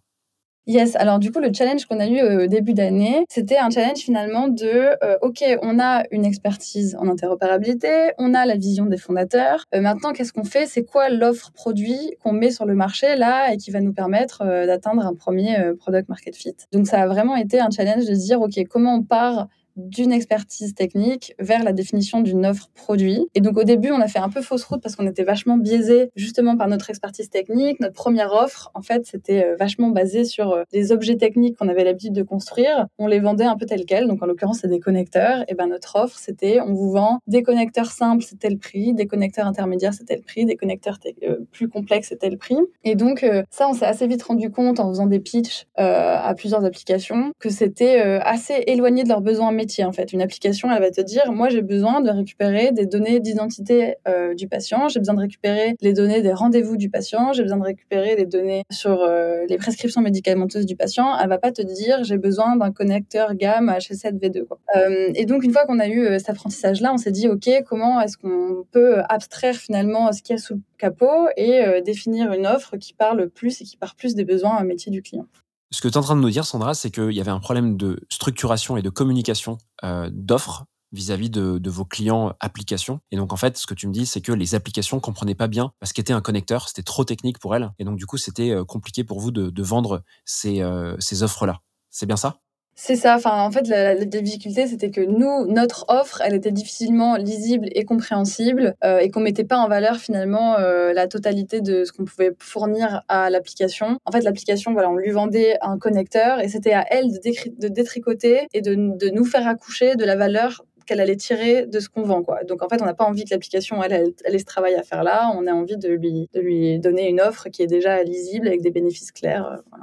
Yes, 0.68 0.96
alors 0.96 1.20
du 1.20 1.32
coup, 1.32 1.40
le 1.40 1.54
challenge 1.54 1.86
qu'on 1.86 2.00
a 2.00 2.08
eu 2.08 2.20
au 2.22 2.48
début 2.48 2.74
d'année, 2.74 3.24
c'était 3.30 3.58
un 3.58 3.70
challenge 3.70 4.00
finalement 4.00 4.48
de, 4.48 4.98
euh, 5.04 5.16
OK, 5.22 5.44
on 5.62 5.80
a 5.80 6.06
une 6.10 6.26
expertise 6.26 6.96
en 7.00 7.08
interopérabilité, 7.08 8.14
on 8.18 8.34
a 8.34 8.48
la 8.48 8.56
vision 8.56 8.88
des 8.88 8.98
fondateurs. 8.98 9.66
Euh, 9.76 9.82
maintenant, 9.82 10.12
qu'est-ce 10.12 10.34
qu'on 10.34 10.44
fait? 10.44 10.66
C'est 10.66 10.84
quoi 10.84 11.10
l'offre 11.10 11.52
produit 11.52 12.16
qu'on 12.20 12.32
met 12.32 12.50
sur 12.50 12.66
le 12.66 12.74
marché 12.74 13.16
là 13.16 13.54
et 13.54 13.58
qui 13.58 13.70
va 13.70 13.80
nous 13.80 13.94
permettre 13.94 14.42
euh, 14.42 14.66
d'atteindre 14.66 15.06
un 15.06 15.14
premier 15.14 15.56
product 15.78 16.10
market 16.10 16.36
fit? 16.36 16.56
Donc 16.74 16.88
ça 16.88 17.00
a 17.00 17.06
vraiment 17.06 17.36
été 17.36 17.60
un 17.60 17.70
challenge 17.70 18.06
de 18.08 18.16
se 18.16 18.26
dire, 18.26 18.42
OK, 18.42 18.60
comment 18.68 18.96
on 18.96 19.04
part 19.04 19.48
d'une 19.76 20.12
expertise 20.12 20.74
technique 20.74 21.36
vers 21.40 21.64
la 21.64 21.74
définition 21.74 22.22
d'une 22.22 22.46
offre 22.46 22.70
produit. 22.74 23.28
Et 23.36 23.42
donc 23.42 23.58
au 23.58 23.64
début, 23.64 23.92
on 23.92 24.00
a 24.00 24.08
fait 24.08 24.20
un 24.20 24.30
peu 24.30 24.42
fausse 24.42 24.64
route 24.64 24.82
parce 24.82 24.96
qu'on 24.96 25.08
était 25.08 25.24
vachement 25.24 25.58
biaisé 25.58 26.10
justement 26.16 26.56
par 26.58 26.68
notre 26.68 26.90
expertise 26.90 27.30
technique. 27.30 27.80
Notre 27.80 27.94
première 27.94 28.34
offre, 28.34 28.72
en 28.74 28.82
fait, 28.82 29.06
c'était 29.06 29.46
euh, 29.46 29.56
vachement 29.58 29.90
basé 29.90 30.24
sur 30.24 30.64
les 30.72 30.92
euh, 30.92 30.96
objets 30.96 31.18
techniques 31.18 31.58
qu'on 31.58 31.68
avait 31.68 31.84
l'habitude 31.84 32.14
de 32.14 32.24
construire. 32.24 32.88
On 32.98 33.08
les 33.08 33.20
vendait 33.20 33.46
un 33.46 33.58
peu 33.58 33.66
tels 33.66 33.86
quels. 33.86 34.08
Donc 34.08 34.24
en 34.24 34.26
l'occurrence, 34.26 34.60
c'est 34.62 34.68
des 34.68 34.80
connecteurs. 34.80 35.44
Et 35.48 35.56
ben 35.56 35.68
notre 35.68 35.96
offre, 35.98 36.18
c'était 36.18 36.60
on 36.62 36.74
vous 36.74 36.92
vend 36.92 37.20
des 37.28 37.44
connecteurs 37.44 37.92
simples, 37.92 38.24
c'était 38.24 38.50
le 38.50 38.58
prix, 38.58 38.94
des 38.94 39.08
connecteurs 39.08 39.48
intermédiaires, 39.48 39.94
c'était 39.94 40.16
le 40.16 40.22
prix, 40.22 40.46
des 40.46 40.56
connecteurs 40.56 40.98
euh, 41.24 41.38
plus 41.52 41.68
complexes, 41.68 42.10
c'était 42.10 42.30
le 42.30 42.38
prix. 42.38 42.58
Et 42.84 42.96
donc 42.96 43.26
ça, 43.50 43.68
on 43.70 43.74
s'est 43.74 43.86
assez 43.86 44.08
vite 44.08 44.24
rendu 44.24 44.52
compte 44.52 44.80
en 44.80 44.90
faisant 44.90 45.08
des 45.08 45.20
pitchs 45.20 45.66
à 45.76 46.34
plusieurs 46.36 46.64
applications 46.66 47.32
que 47.40 47.50
c'était 47.50 48.00
assez 48.00 48.64
éloigné 48.68 49.04
de 49.04 49.10
leurs 49.10 49.22
besoins 49.22 49.52
en 49.84 49.92
fait. 49.92 50.14
Une 50.14 50.22
application, 50.22 50.72
elle 50.72 50.82
va 50.82 50.92
te 50.92 51.02
dire, 51.02 51.32
moi 51.32 51.50
j'ai 51.50 51.62
besoin 51.62 52.02
de 52.02 52.10
récupérer 52.10 52.72
des 52.72 52.86
données 52.86 53.20
d'identité 53.20 53.96
euh, 54.08 54.34
du 54.34 54.48
patient, 54.48 54.88
j'ai 54.90 55.00
besoin 55.00 55.16
de 55.16 55.22
récupérer 55.22 55.76
les 55.82 55.94
données 55.94 56.22
des 56.22 56.34
rendez-vous 56.34 56.78
du 56.78 56.90
patient, 56.90 57.34
j'ai 57.34 57.44
besoin 57.44 57.58
de 57.58 57.64
récupérer 57.64 58.16
les 58.16 58.26
données 58.26 58.64
sur 58.72 59.02
euh, 59.02 59.46
les 59.48 59.58
prescriptions 59.58 60.02
médicamenteuses 60.02 60.66
du 60.66 60.76
patient. 60.76 61.18
Elle 61.18 61.30
va 61.30 61.38
pas 61.38 61.52
te 61.52 61.62
dire, 61.62 62.04
j'ai 62.04 62.18
besoin 62.18 62.56
d'un 62.56 62.72
connecteur 62.72 63.36
gamme 63.36 63.70
H7V2. 63.70 64.46
Quoi. 64.46 64.60
Euh, 64.76 65.12
et 65.16 65.26
donc 65.26 65.44
une 65.44 65.52
fois 65.52 65.66
qu'on 65.66 65.80
a 65.80 65.88
eu 65.88 66.20
cet 66.20 66.30
apprentissage-là, 66.30 66.94
on 66.94 66.98
s'est 66.98 67.12
dit, 67.12 67.28
ok, 67.28 67.50
comment 67.66 68.02
est-ce 68.02 68.18
qu'on 68.18 68.66
peut 68.72 69.02
abstraire 69.10 69.56
finalement 69.56 70.12
ce 70.12 70.22
qu'il 70.22 70.36
y 70.36 70.40
a 70.40 70.42
sous 70.42 70.56
le 70.56 70.62
capot 70.78 71.28
et 71.38 71.82
définir 71.86 72.34
une 72.34 72.46
offre 72.46 72.78
qui 72.78 72.94
parle 72.94 73.30
plus 73.30 73.62
et 73.62 73.64
qui 73.64 73.78
part 73.78 73.96
plus 73.96 74.16
des 74.16 74.26
besoins 74.26 74.64
métier 74.66 74.92
du 74.92 75.02
client. 75.02 75.26
Ce 75.72 75.82
que 75.82 75.88
tu 75.88 75.96
es 75.96 75.98
en 75.98 76.02
train 76.02 76.16
de 76.16 76.22
nous 76.22 76.30
dire, 76.30 76.46
Sandra, 76.46 76.74
c'est 76.74 76.92
qu'il 76.92 77.12
y 77.12 77.22
avait 77.22 77.32
un 77.32 77.40
problème 77.40 77.78
de 77.78 78.00
structuration 78.10 78.78
et 78.78 78.82
de 78.82 78.90
communication 78.90 79.58
euh, 79.84 80.10
d'offres 80.12 80.66
vis-à-vis 80.92 81.30
de, 81.30 81.70
vos 81.70 81.86
clients 81.86 82.34
applications. 82.40 83.02
Et 83.12 83.18
donc, 83.18 83.34
en 83.34 83.36
fait, 83.36 83.58
ce 83.58 83.68
que 83.68 83.74
tu 83.74 83.88
me 83.88 83.94
dis, 83.94 84.06
c'est 84.06 84.22
que 84.22 84.32
les 84.32 84.56
applications 84.56 85.00
comprenaient 85.00 85.36
pas 85.36 85.48
bien 85.48 85.74
ce 85.84 85.94
qu'était 85.94 86.14
un 86.14 86.22
connecteur. 86.22 86.70
C'était 86.70 86.84
trop 86.84 87.04
technique 87.04 87.40
pour 87.40 87.56
elles. 87.56 87.72
Et 87.80 87.84
donc, 87.84 87.98
du 87.98 88.06
coup, 88.06 88.18
c'était 88.18 88.52
euh, 88.52 88.64
compliqué 88.64 89.04
pour 89.04 89.20
vous 89.20 89.32
de, 89.32 89.62
vendre 89.62 90.04
ces, 90.24 90.62
euh, 90.62 90.96
ces 91.00 91.24
offres-là. 91.24 91.60
C'est 91.90 92.06
bien 92.06 92.18
ça? 92.18 92.40
C'est 92.78 92.98
ça. 92.98 93.16
Enfin, 93.16 93.42
en 93.42 93.52
fait, 93.52 93.70
la, 93.70 93.96
difficulté, 93.96 94.68
c'était 94.68 94.92
que 94.92 95.00
nous, 95.00 95.48
notre 95.48 95.86
offre, 95.88 96.22
elle 96.22 96.34
était 96.34 96.52
difficilement 96.52 97.16
lisible 97.16 97.70
et 97.72 97.86
compréhensible 97.86 98.76
euh, 98.84 99.00
et 99.00 99.10
qu'on 99.10 99.22
mettait 99.22 99.46
pas 99.46 99.58
en 99.58 99.70
valeur 99.70 99.96
finalement 99.96 100.58
euh, 100.60 100.92
la 100.92 101.08
totalité 101.08 101.62
de 101.62 101.86
ce 101.86 101.94
qu'on 101.94 102.04
pouvait 102.04 102.34
fournir 102.40 103.04
à 103.08 103.30
l'application. 103.30 103.98
En 104.04 104.12
fait, 104.12 104.22
l'application, 104.22 104.74
voilà, 104.74 104.90
on 104.90 104.98
lui 104.98 105.12
vendait 105.12 105.58
un 105.62 105.78
connecteur 105.78 106.42
et 106.42 106.50
c'était 106.50 106.74
à 106.74 106.86
elle 106.90 107.14
de, 107.14 107.68
détricoter 107.70 108.48
et 108.54 108.62
de, 108.62 108.76
nous 108.76 109.26
faire 109.26 109.48
accoucher 109.48 109.96
de 109.96 110.04
la 110.04 110.18
valeur 110.18 110.66
qu'elle 110.86 111.00
allait 111.00 111.16
tirer 111.16 111.66
de 111.66 111.80
ce 111.80 111.88
qu'on 111.88 112.04
vend. 112.04 112.24
Donc 112.48 112.62
en 112.62 112.68
fait, 112.68 112.82
on 112.82 112.86
n'a 112.86 112.94
pas 112.94 113.06
envie 113.06 113.24
que 113.24 113.30
l'application 113.32 113.82
elle, 113.84 113.94
elle, 113.94 114.14
elle, 114.26 114.36
ait 114.36 114.40
ce 114.40 114.46
travail 114.46 114.76
à 114.76 114.84
faire 114.84 115.04
là. 115.04 115.32
On 115.36 115.48
a 115.48 115.54
envie 115.54 115.78
de 115.78 115.90
lui, 115.90 116.30
de 116.34 116.42
lui 116.42 116.78
donner 116.80 117.08
une 117.08 117.22
offre 117.22 117.48
qui 117.50 117.64
est 117.64 117.68
déjà 117.68 118.04
lisible 118.04 118.48
avec 118.48 118.62
des 118.62 118.72
bénéfices 118.72 119.12
clairs. 119.14 119.64
Euh. 119.74 119.78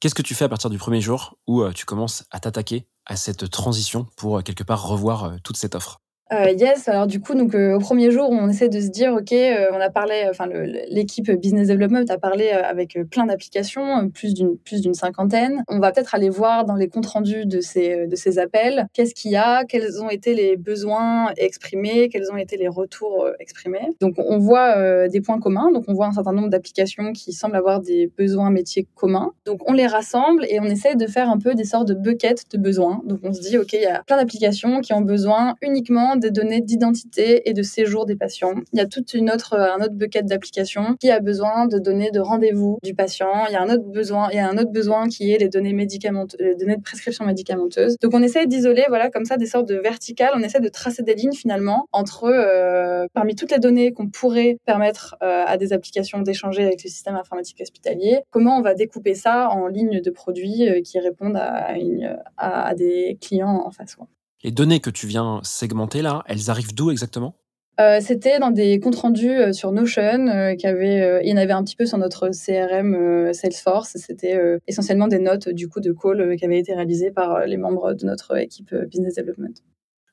Qu'est-ce 0.00 0.14
que 0.14 0.22
tu 0.22 0.34
fais 0.34 0.44
à 0.44 0.48
partir 0.48 0.70
du 0.70 0.78
premier 0.78 1.00
jour 1.00 1.38
où 1.46 1.62
euh, 1.62 1.72
tu 1.72 1.86
commences 1.86 2.24
à 2.30 2.40
t'attaquer 2.40 2.86
à 3.06 3.16
cette 3.16 3.50
transition 3.50 4.06
pour 4.16 4.38
euh, 4.38 4.42
quelque 4.42 4.62
part 4.64 4.86
revoir 4.86 5.24
euh, 5.24 5.36
toute 5.42 5.56
cette 5.56 5.74
offre? 5.74 6.03
Euh, 6.34 6.50
yes, 6.50 6.88
alors 6.88 7.06
du 7.06 7.20
coup, 7.20 7.34
donc 7.34 7.54
euh, 7.54 7.76
au 7.76 7.78
premier 7.78 8.10
jour, 8.10 8.28
on 8.30 8.48
essaie 8.48 8.68
de 8.68 8.80
se 8.80 8.88
dire, 8.88 9.12
ok, 9.12 9.32
euh, 9.32 9.66
on 9.72 9.80
a 9.80 9.90
parlé, 9.90 10.26
enfin 10.28 10.46
l'équipe 10.88 11.30
business 11.30 11.68
development 11.68 12.04
a 12.08 12.18
parlé 12.18 12.50
avec 12.50 12.98
plein 13.10 13.26
d'applications, 13.26 14.10
plus 14.10 14.34
d'une 14.34 14.94
cinquantaine. 14.94 15.64
On 15.68 15.78
va 15.78 15.92
peut-être 15.92 16.14
aller 16.14 16.30
voir 16.30 16.64
dans 16.64 16.74
les 16.74 16.88
comptes 16.88 17.06
rendus 17.06 17.46
de 17.46 17.60
ces 17.60 18.06
de 18.06 18.16
ces 18.16 18.38
appels, 18.38 18.88
qu'est-ce 18.92 19.14
qu'il 19.14 19.30
y 19.30 19.36
a, 19.36 19.64
quels 19.64 20.02
ont 20.02 20.10
été 20.10 20.34
les 20.34 20.56
besoins 20.56 21.32
exprimés, 21.36 22.08
quels 22.08 22.30
ont 22.32 22.36
été 22.36 22.56
les 22.56 22.68
retours 22.68 23.28
exprimés. 23.38 23.88
Donc 24.00 24.14
on 24.18 24.38
voit 24.38 25.08
des 25.08 25.20
points 25.20 25.40
communs, 25.40 25.70
donc 25.72 25.84
on 25.88 25.94
voit 25.94 26.06
un 26.06 26.12
certain 26.12 26.32
nombre 26.32 26.48
d'applications 26.48 27.12
qui 27.12 27.32
semblent 27.32 27.56
avoir 27.56 27.80
des 27.80 28.10
besoins 28.18 28.50
métiers 28.50 28.86
communs. 28.94 29.32
Donc 29.46 29.68
on 29.68 29.72
les 29.72 29.86
rassemble 29.86 30.44
et 30.48 30.60
on 30.60 30.64
essaie 30.64 30.94
de 30.96 31.06
faire 31.06 31.30
un 31.30 31.38
peu 31.38 31.54
des 31.54 31.64
sortes 31.64 31.88
de 31.88 31.94
buckets 31.94 32.50
de 32.52 32.58
besoins. 32.58 33.00
Donc 33.04 33.20
on 33.22 33.32
se 33.32 33.40
dit, 33.40 33.58
ok, 33.58 33.72
il 33.72 33.82
y 33.82 33.86
a 33.86 34.02
plein 34.04 34.16
d'applications 34.16 34.80
qui 34.80 34.92
ont 34.92 35.00
besoin 35.00 35.54
uniquement 35.62 36.16
des 36.24 36.30
données 36.30 36.60
d'identité 36.60 37.48
et 37.48 37.52
de 37.52 37.62
séjour 37.62 38.06
des 38.06 38.16
patients. 38.16 38.54
Il 38.72 38.78
y 38.78 38.82
a 38.82 38.86
toute 38.86 39.14
une 39.14 39.30
autre, 39.30 39.54
un 39.54 39.82
autre 39.82 39.94
bucket 39.94 40.26
d'applications 40.26 40.96
qui 41.00 41.10
a 41.10 41.20
besoin 41.20 41.66
de 41.66 41.78
données 41.78 42.10
de 42.10 42.20
rendez-vous 42.20 42.78
du 42.82 42.94
patient. 42.94 43.46
Il 43.48 43.52
y 43.52 43.56
a 43.56 43.62
un 43.62 43.68
autre 43.68 43.84
besoin, 43.84 44.28
il 44.32 44.36
y 44.36 44.40
a 44.40 44.48
un 44.48 44.58
autre 44.58 44.72
besoin 44.72 45.08
qui 45.08 45.32
est 45.32 45.38
les 45.38 45.48
données 45.48 45.72
médicamenteuses, 45.72 46.40
les 46.40 46.54
données 46.54 46.76
de 46.76 46.82
prescription 46.82 47.24
médicamenteuse. 47.24 47.96
Donc 48.00 48.12
on 48.14 48.22
essaie 48.22 48.46
d'isoler, 48.46 48.84
voilà, 48.88 49.10
comme 49.10 49.24
ça, 49.24 49.36
des 49.36 49.46
sortes 49.46 49.68
de 49.68 49.76
verticales. 49.76 50.32
On 50.34 50.42
essaie 50.42 50.60
de 50.60 50.68
tracer 50.68 51.02
des 51.02 51.14
lignes 51.14 51.32
finalement 51.32 51.86
entre, 51.92 52.24
euh, 52.24 53.06
parmi 53.12 53.34
toutes 53.34 53.50
les 53.50 53.58
données 53.58 53.92
qu'on 53.92 54.08
pourrait 54.08 54.58
permettre 54.64 55.16
euh, 55.22 55.44
à 55.46 55.56
des 55.56 55.72
applications 55.72 56.22
d'échanger 56.22 56.64
avec 56.64 56.82
le 56.82 56.90
système 56.90 57.16
informatique 57.16 57.60
hospitalier, 57.60 58.20
comment 58.30 58.58
on 58.58 58.62
va 58.62 58.74
découper 58.74 59.14
ça 59.14 59.48
en 59.50 59.66
lignes 59.66 60.00
de 60.00 60.10
produits 60.10 60.68
euh, 60.68 60.80
qui 60.80 60.98
répondent 60.98 61.36
à, 61.36 61.76
une, 61.76 62.18
à, 62.36 62.74
des 62.74 63.18
clients 63.20 63.62
en 63.64 63.70
face. 63.70 63.96
Les 64.44 64.50
données 64.50 64.80
que 64.80 64.90
tu 64.90 65.06
viens 65.06 65.40
segmenter 65.42 66.02
là, 66.02 66.22
elles 66.26 66.50
arrivent 66.50 66.74
d'où 66.74 66.90
exactement? 66.90 67.34
Euh, 67.80 67.98
c'était 68.00 68.38
dans 68.38 68.50
des 68.50 68.78
comptes 68.78 68.96
rendus 68.96 69.30
euh, 69.30 69.52
sur 69.52 69.72
Notion, 69.72 70.28
euh, 70.28 70.54
qui 70.54 70.66
avait, 70.66 71.24
il 71.24 71.28
y 71.28 71.32
en 71.32 71.38
avait 71.38 71.54
un 71.54 71.64
petit 71.64 71.74
peu 71.74 71.86
sur 71.86 71.96
notre 71.96 72.28
CRM 72.28 73.32
Salesforce. 73.32 73.96
C'était 73.96 74.38
essentiellement 74.68 75.08
des 75.08 75.18
notes 75.18 75.48
du 75.48 75.68
coup 75.68 75.80
de 75.80 75.92
call 75.92 76.36
qui 76.36 76.44
avaient 76.44 76.58
été 76.58 76.74
réalisées 76.74 77.10
par 77.10 77.46
les 77.46 77.56
membres 77.56 77.94
de 77.94 78.04
notre 78.04 78.36
équipe 78.36 78.74
business 78.90 79.14
development. 79.14 79.54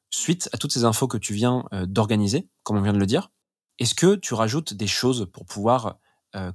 Suite 0.10 0.50
à 0.54 0.58
toutes 0.58 0.72
ces 0.72 0.86
infos 0.86 1.08
que 1.08 1.18
tu 1.18 1.34
viens 1.34 1.66
d'organiser, 1.86 2.48
comme 2.64 2.78
on 2.78 2.82
vient 2.82 2.94
de 2.94 3.00
le 3.00 3.06
dire, 3.06 3.32
est-ce 3.80 3.96
que 3.96 4.16
tu 4.16 4.34
rajoutes 4.34 4.74
des 4.74 4.88
choses 4.88 5.30
pour 5.32 5.46
pouvoir 5.46 6.00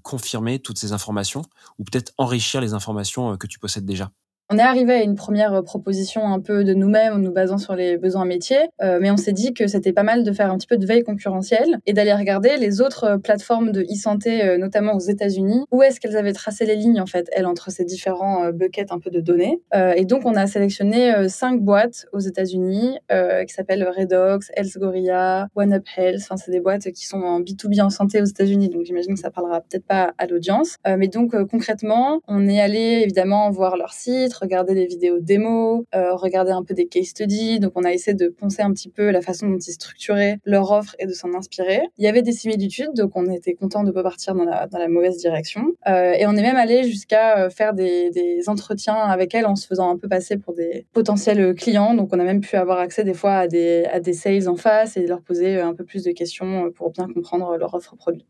confirmer 0.02 0.58
toutes 0.58 0.78
ces 0.78 0.92
informations 0.92 1.42
ou 1.78 1.84
peut-être 1.84 2.12
enrichir 2.16 2.62
les 2.62 2.72
informations 2.72 3.36
que 3.36 3.46
tu 3.46 3.58
possèdes 3.58 3.84
déjà? 3.84 4.10
On 4.48 4.58
est 4.58 4.62
arrivé 4.62 4.92
à 4.92 5.02
une 5.02 5.16
première 5.16 5.54
euh, 5.54 5.62
proposition 5.62 6.28
un 6.28 6.40
peu 6.40 6.62
de 6.62 6.72
nous-mêmes 6.72 7.14
en 7.14 7.18
nous 7.18 7.32
basant 7.32 7.58
sur 7.58 7.74
les 7.74 7.96
besoins 7.96 8.24
métiers, 8.24 8.68
euh, 8.80 8.98
mais 9.00 9.10
on 9.10 9.16
s'est 9.16 9.32
dit 9.32 9.52
que 9.54 9.66
c'était 9.66 9.92
pas 9.92 10.04
mal 10.04 10.22
de 10.22 10.32
faire 10.32 10.52
un 10.52 10.56
petit 10.56 10.68
peu 10.68 10.76
de 10.76 10.86
veille 10.86 11.02
concurrentielle 11.02 11.78
et 11.84 11.92
d'aller 11.92 12.14
regarder 12.14 12.56
les 12.56 12.80
autres 12.80 13.04
euh, 13.04 13.18
plateformes 13.18 13.72
de 13.72 13.82
e-santé, 13.82 14.56
notamment 14.58 14.94
aux 14.94 15.00
États-Unis, 15.00 15.64
où 15.72 15.82
est-ce 15.82 15.98
qu'elles 15.98 16.16
avaient 16.16 16.32
tracé 16.32 16.64
les 16.64 16.76
lignes 16.76 17.00
en 17.00 17.06
fait, 17.06 17.28
elles, 17.32 17.46
entre 17.46 17.70
ces 17.70 17.84
différents 17.84 18.50
buckets 18.52 18.92
un 18.92 18.98
peu 18.98 19.10
de 19.10 19.20
données? 19.20 19.60
et 19.96 20.04
donc 20.04 20.22
on 20.24 20.34
a 20.34 20.46
sélectionné 20.46 21.28
cinq 21.28 21.60
boîtes 21.60 22.06
aux 22.12 22.18
États-Unis 22.18 22.98
qui 23.10 23.54
s'appellent 23.54 23.88
Redox, 23.96 24.50
Health 24.56 24.78
Gorilla, 24.78 25.48
One 25.54 25.72
Up 25.74 25.84
Health. 25.96 26.20
Enfin, 26.22 26.36
c'est 26.36 26.50
des 26.50 26.60
boîtes 26.60 26.90
qui 26.92 27.06
sont 27.06 27.20
en 27.20 27.40
B2B 27.40 27.82
en 27.82 27.90
santé 27.90 28.20
aux 28.20 28.26
États-Unis, 28.26 28.68
donc 28.68 28.84
j'imagine 28.84 29.14
que 29.14 29.20
ça 29.20 29.30
parlera 29.30 29.60
peut-être 29.60 29.86
pas 29.86 30.12
à 30.18 30.26
l'audience. 30.26 30.76
mais 30.86 31.08
donc 31.08 31.34
concrètement, 31.48 32.20
on 32.28 32.48
est 32.48 32.60
allé 32.60 33.02
évidemment 33.02 33.50
voir 33.50 33.76
leur 33.76 33.92
site 33.92 34.35
regarder 34.40 34.74
des 34.74 34.86
vidéos 34.86 35.18
démos, 35.20 35.84
euh, 35.94 36.14
regarder 36.14 36.52
un 36.52 36.62
peu 36.62 36.74
des 36.74 36.86
case 36.86 37.06
studies. 37.06 37.60
Donc, 37.60 37.72
on 37.74 37.84
a 37.84 37.92
essayé 37.92 38.14
de 38.14 38.28
poncer 38.28 38.62
un 38.62 38.72
petit 38.72 38.88
peu 38.88 39.10
la 39.10 39.20
façon 39.20 39.48
dont 39.48 39.58
ils 39.58 39.72
structuraient 39.72 40.38
leur 40.44 40.70
offre 40.70 40.94
et 40.98 41.06
de 41.06 41.12
s'en 41.12 41.34
inspirer. 41.34 41.82
Il 41.98 42.04
y 42.04 42.08
avait 42.08 42.22
des 42.22 42.32
similitudes, 42.32 42.94
donc 42.94 43.12
on 43.14 43.30
était 43.30 43.54
content 43.54 43.82
de 43.84 43.90
pas 43.90 44.02
partir 44.02 44.34
dans 44.34 44.44
la, 44.44 44.88
mauvaise 44.88 45.16
direction. 45.16 45.72
Euh, 45.88 46.12
et 46.12 46.26
on 46.26 46.32
est 46.32 46.42
même 46.42 46.56
allé 46.56 46.84
jusqu'à 46.84 47.38
euh, 47.38 47.50
faire 47.50 47.74
des, 47.74 48.10
des, 48.10 48.48
entretiens 48.48 48.94
avec 48.94 49.34
elles 49.34 49.46
en 49.46 49.56
se 49.56 49.66
faisant 49.66 49.90
un 49.90 49.96
peu 49.96 50.08
passer 50.08 50.36
pour 50.36 50.54
des 50.54 50.86
potentiels 50.92 51.54
clients. 51.54 51.94
Donc, 51.94 52.10
on 52.12 52.20
a 52.20 52.24
même 52.24 52.40
pu 52.40 52.56
avoir 52.56 52.78
accès 52.78 53.04
des 53.04 53.14
fois 53.14 53.34
à 53.34 53.48
des, 53.48 53.84
à 53.90 54.00
des 54.00 54.12
sales 54.12 54.48
en 54.48 54.56
face 54.56 54.96
et 54.96 55.06
leur 55.06 55.22
poser 55.22 55.60
un 55.60 55.74
peu 55.74 55.84
plus 55.84 56.04
de 56.04 56.12
questions 56.12 56.70
pour 56.72 56.90
bien 56.90 57.08
comprendre 57.12 57.56
leur 57.56 57.74
offre 57.74 57.96
produit 57.96 58.26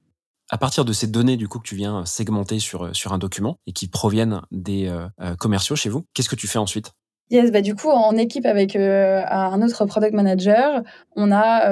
à 0.51 0.59
partir 0.59 0.85
de 0.85 0.93
ces 0.93 1.07
données 1.07 1.37
du 1.37 1.49
coup 1.49 1.59
que 1.59 1.69
tu 1.69 1.75
viens 1.75 2.05
segmenter 2.05 2.59
sur, 2.59 2.87
euh, 2.87 2.93
sur 2.93 3.13
un 3.13 3.19
document 3.19 3.59
et 3.67 3.73
qui 3.73 3.89
proviennent 3.89 4.41
des 4.51 4.89
euh, 4.89 5.07
euh, 5.21 5.35
commerciaux 5.37 5.77
chez 5.77 5.89
vous, 5.89 6.07
qu'est-ce 6.15 6.29
que 6.29 6.37
tu 6.37 6.47
fais 6.47 6.59
ensuite? 6.59 6.93
Yes, 7.31 7.51
bah 7.51 7.61
du 7.61 7.75
coup, 7.75 7.89
en 7.89 8.17
équipe 8.17 8.47
avec 8.47 8.77
un 8.77 9.61
autre 9.61 9.85
product 9.85 10.15
manager, 10.15 10.83
on 11.17 11.33
a 11.33 11.69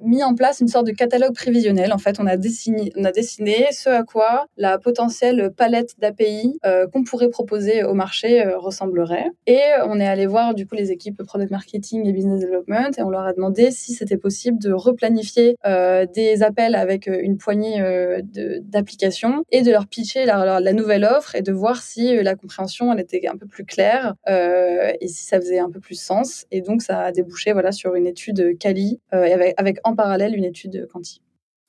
mis 0.00 0.22
en 0.22 0.34
place 0.34 0.60
une 0.60 0.68
sorte 0.68 0.86
de 0.86 0.92
catalogue 0.92 1.34
prévisionnel. 1.34 1.92
En 1.92 1.98
fait, 1.98 2.18
on 2.20 2.26
a 2.26 2.36
dessiné, 2.36 2.92
on 2.96 3.04
a 3.04 3.12
dessiné 3.12 3.66
ce 3.72 3.88
à 3.88 4.02
quoi 4.02 4.46
la 4.56 4.78
potentielle 4.78 5.50
palette 5.56 5.94
d'API 5.98 6.58
euh, 6.64 6.86
qu'on 6.86 7.04
pourrait 7.04 7.28
proposer 7.28 7.84
au 7.84 7.94
marché 7.94 8.44
euh, 8.44 8.58
ressemblerait. 8.58 9.26
Et 9.46 9.60
on 9.86 10.00
est 10.00 10.06
allé 10.06 10.26
voir 10.26 10.54
du 10.54 10.66
coup 10.66 10.74
les 10.74 10.90
équipes 10.90 11.22
product 11.22 11.50
marketing 11.50 12.06
et 12.06 12.12
business 12.12 12.40
development 12.40 12.90
et 12.98 13.02
on 13.02 13.10
leur 13.10 13.22
a 13.22 13.32
demandé 13.32 13.70
si 13.70 13.92
c'était 13.92 14.16
possible 14.16 14.58
de 14.58 14.72
replanifier 14.72 15.56
euh, 15.66 16.06
des 16.06 16.42
appels 16.42 16.74
avec 16.74 17.06
une 17.06 17.36
poignée 17.38 17.82
d'applications 18.62 19.44
et 19.50 19.62
de 19.62 19.70
leur 19.70 19.86
pitcher 19.86 20.24
la, 20.24 20.72
nouvelle 20.72 21.04
offre 21.04 21.34
et 21.34 21.42
de 21.42 21.52
voir 21.52 21.82
si 21.82 22.22
la 22.22 22.34
compréhension 22.34 22.92
elle 22.92 23.00
était 23.00 23.26
un 23.26 23.36
peu 23.36 23.46
plus 23.46 23.64
claire 23.64 24.14
et 24.28 25.08
si 25.08 25.24
ça 25.24 25.40
faisait 25.40 25.58
un 25.58 25.70
peu 25.70 25.80
plus 25.80 26.00
sens. 26.00 26.46
Et 26.50 26.60
donc 26.60 26.82
ça 26.82 27.00
a 27.00 27.12
débouché 27.12 27.52
voilà 27.52 27.72
sur 27.72 27.94
une 27.94 28.06
étude 28.06 28.58
quali 28.58 29.00
avec, 29.10 29.69
en 29.84 29.94
parallèle 29.94 30.34
une 30.34 30.44
étude 30.44 30.88
quanti. 30.92 31.20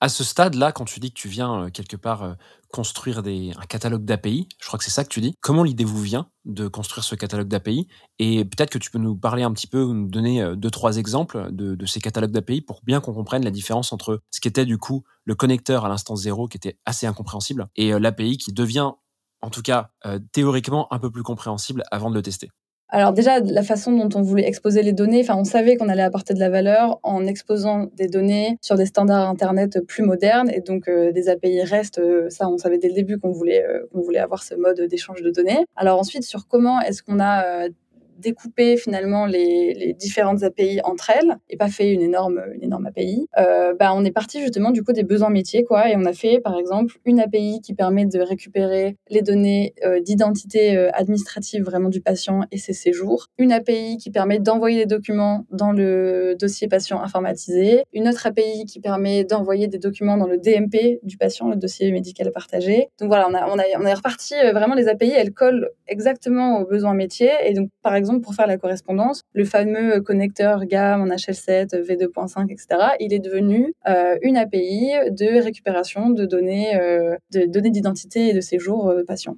À 0.03 0.09
ce 0.09 0.23
stade-là, 0.23 0.71
quand 0.71 0.85
tu 0.85 0.99
dis 0.99 1.11
que 1.11 1.19
tu 1.19 1.27
viens 1.27 1.65
euh, 1.65 1.69
quelque 1.69 1.95
part 1.95 2.23
euh, 2.23 2.33
construire 2.71 3.19
un 3.19 3.65
catalogue 3.67 4.03
d'API, 4.03 4.49
je 4.59 4.65
crois 4.65 4.79
que 4.79 4.83
c'est 4.83 4.89
ça 4.89 5.03
que 5.03 5.09
tu 5.09 5.21
dis, 5.21 5.35
comment 5.41 5.63
l'idée 5.63 5.83
vous 5.83 6.01
vient 6.01 6.27
de 6.43 6.67
construire 6.67 7.03
ce 7.03 7.13
catalogue 7.13 7.49
d'API 7.49 7.87
Et 8.17 8.43
peut-être 8.43 8.71
que 8.71 8.79
tu 8.79 8.89
peux 8.89 8.97
nous 8.97 9.15
parler 9.15 9.43
un 9.43 9.51
petit 9.53 9.67
peu, 9.67 9.83
nous 9.85 10.07
donner 10.07 10.41
euh, 10.41 10.55
deux, 10.55 10.71
trois 10.71 10.97
exemples 10.97 11.49
de, 11.51 11.85
ces 11.85 12.01
catalogues 12.01 12.31
d'API 12.31 12.61
pour 12.61 12.81
bien 12.83 12.99
qu'on 12.99 13.13
comprenne 13.13 13.43
la 13.45 13.51
différence 13.51 13.93
entre 13.93 14.23
ce 14.31 14.41
qui 14.41 14.47
était 14.47 14.65
du 14.65 14.79
coup 14.79 15.03
le 15.25 15.35
connecteur 15.35 15.85
à 15.85 15.89
l'instance 15.89 16.23
zéro 16.23 16.47
qui 16.47 16.57
était 16.57 16.79
assez 16.85 17.05
incompréhensible 17.05 17.67
et 17.75 17.91
l'API 17.91 18.37
qui 18.37 18.53
devient 18.53 18.91
en 19.41 19.49
tout 19.49 19.61
cas 19.61 19.91
théoriquement 20.31 20.91
un 20.93 20.99
peu 20.99 21.11
plus 21.11 21.23
compréhensible 21.23 21.83
avant 21.91 22.09
de 22.09 22.15
le 22.15 22.21
tester. 22.21 22.49
Alors 22.93 23.13
déjà, 23.13 23.39
la 23.39 23.63
façon 23.63 23.93
dont 23.93 24.09
on 24.19 24.21
voulait 24.21 24.45
exposer 24.45 24.83
les 24.83 24.91
données, 24.91 25.21
enfin, 25.21 25.35
on 25.37 25.45
savait 25.45 25.77
qu'on 25.77 25.87
allait 25.87 26.01
apporter 26.01 26.33
de 26.33 26.39
la 26.39 26.49
valeur 26.49 26.99
en 27.03 27.25
exposant 27.25 27.87
des 27.95 28.07
données 28.07 28.57
sur 28.61 28.75
des 28.75 28.85
standards 28.85 29.29
Internet 29.29 29.79
plus 29.87 30.03
modernes 30.03 30.51
et 30.53 30.59
donc 30.59 30.89
euh, 30.89 31.13
des 31.13 31.29
API 31.29 31.61
REST, 31.63 31.99
euh, 31.99 32.29
ça, 32.29 32.49
on 32.49 32.57
savait 32.57 32.79
dès 32.79 32.89
le 32.89 32.93
début 32.93 33.17
qu'on 33.17 33.31
voulait, 33.31 33.65
euh, 33.65 33.87
qu'on 33.93 34.01
voulait 34.01 34.19
avoir 34.19 34.43
ce 34.43 34.55
mode 34.55 34.81
d'échange 34.81 35.21
de 35.21 35.31
données. 35.31 35.65
Alors 35.77 35.99
ensuite, 35.99 36.23
sur 36.23 36.49
comment 36.49 36.81
est-ce 36.81 37.01
qu'on 37.01 37.21
a 37.21 37.69
découper 38.21 38.77
finalement 38.77 39.25
les, 39.25 39.73
les, 39.73 39.93
différentes 39.93 40.43
API 40.43 40.79
entre 40.83 41.11
elles 41.11 41.37
et 41.49 41.57
pas 41.57 41.67
fait 41.67 41.91
une 41.91 42.01
énorme, 42.01 42.41
une 42.53 42.63
énorme 42.63 42.85
API, 42.85 43.27
euh, 43.37 43.73
bah, 43.77 43.91
on 43.93 44.05
est 44.05 44.11
parti 44.11 44.39
justement 44.41 44.71
du 44.71 44.83
coup 44.83 44.93
des 44.93 45.03
besoins 45.03 45.29
métiers 45.29 45.63
quoi. 45.63 45.89
Et 45.89 45.95
on 45.97 46.05
a 46.05 46.13
fait 46.13 46.39
par 46.39 46.57
exemple 46.57 46.95
une 47.05 47.19
API 47.19 47.61
qui 47.61 47.73
permet 47.73 48.05
de 48.05 48.19
récupérer 48.19 48.97
les 49.09 49.21
données 49.21 49.73
euh, 49.85 49.99
d'identité 49.99 50.77
euh, 50.77 50.89
administrative 50.93 51.63
vraiment 51.63 51.89
du 51.89 52.01
patient 52.01 52.41
et 52.51 52.57
ses 52.57 52.73
séjours, 52.73 53.27
une 53.37 53.51
API 53.51 53.97
qui 53.97 54.11
permet 54.11 54.39
d'envoyer 54.39 54.85
des 54.85 54.85
documents 54.85 55.45
dans 55.51 55.71
le 55.71 56.35
dossier 56.39 56.67
patient 56.67 57.01
informatisé, 57.01 57.83
une 57.93 58.07
autre 58.07 58.25
API 58.27 58.65
qui 58.65 58.79
permet 58.79 59.23
d'envoyer 59.23 59.67
des 59.67 59.79
documents 59.79 60.17
dans 60.17 60.27
le 60.27 60.37
DMP 60.37 60.99
du 61.03 61.17
patient, 61.17 61.49
le 61.49 61.55
dossier 61.55 61.91
médical 61.91 62.31
partagé. 62.31 62.89
Donc 62.99 63.09
voilà, 63.09 63.27
on 63.29 63.33
a, 63.33 63.47
on 63.47 63.57
a, 63.57 63.63
on 63.79 63.85
est 63.85 63.93
reparti 63.93 64.35
vraiment 64.53 64.75
les 64.75 64.87
API, 64.87 65.11
elles 65.11 65.33
collent 65.33 65.69
exactement 65.87 66.59
aux 66.59 66.65
besoins 66.65 66.93
métiers. 66.93 67.31
Et 67.45 67.53
donc 67.53 67.69
par 67.81 67.95
exemple 67.95 68.10
pour 68.19 68.33
faire 68.33 68.47
la 68.47 68.57
correspondance, 68.57 69.21
le 69.33 69.45
fameux 69.45 70.01
connecteur 70.01 70.65
GAM 70.65 71.01
en 71.01 71.07
HL7, 71.07 71.75
V2.5, 71.75 72.51
etc., 72.51 72.67
il 72.99 73.13
est 73.13 73.19
devenu 73.19 73.73
euh, 73.87 74.17
une 74.21 74.37
API 74.37 74.91
de 75.11 75.41
récupération 75.41 76.09
de 76.09 76.25
données 76.25 76.75
euh, 76.75 77.15
de 77.31 77.45
données 77.45 77.71
d'identité 77.71 78.29
et 78.29 78.33
de 78.33 78.41
séjour 78.41 78.89
euh, 78.89 79.03
patient. 79.05 79.37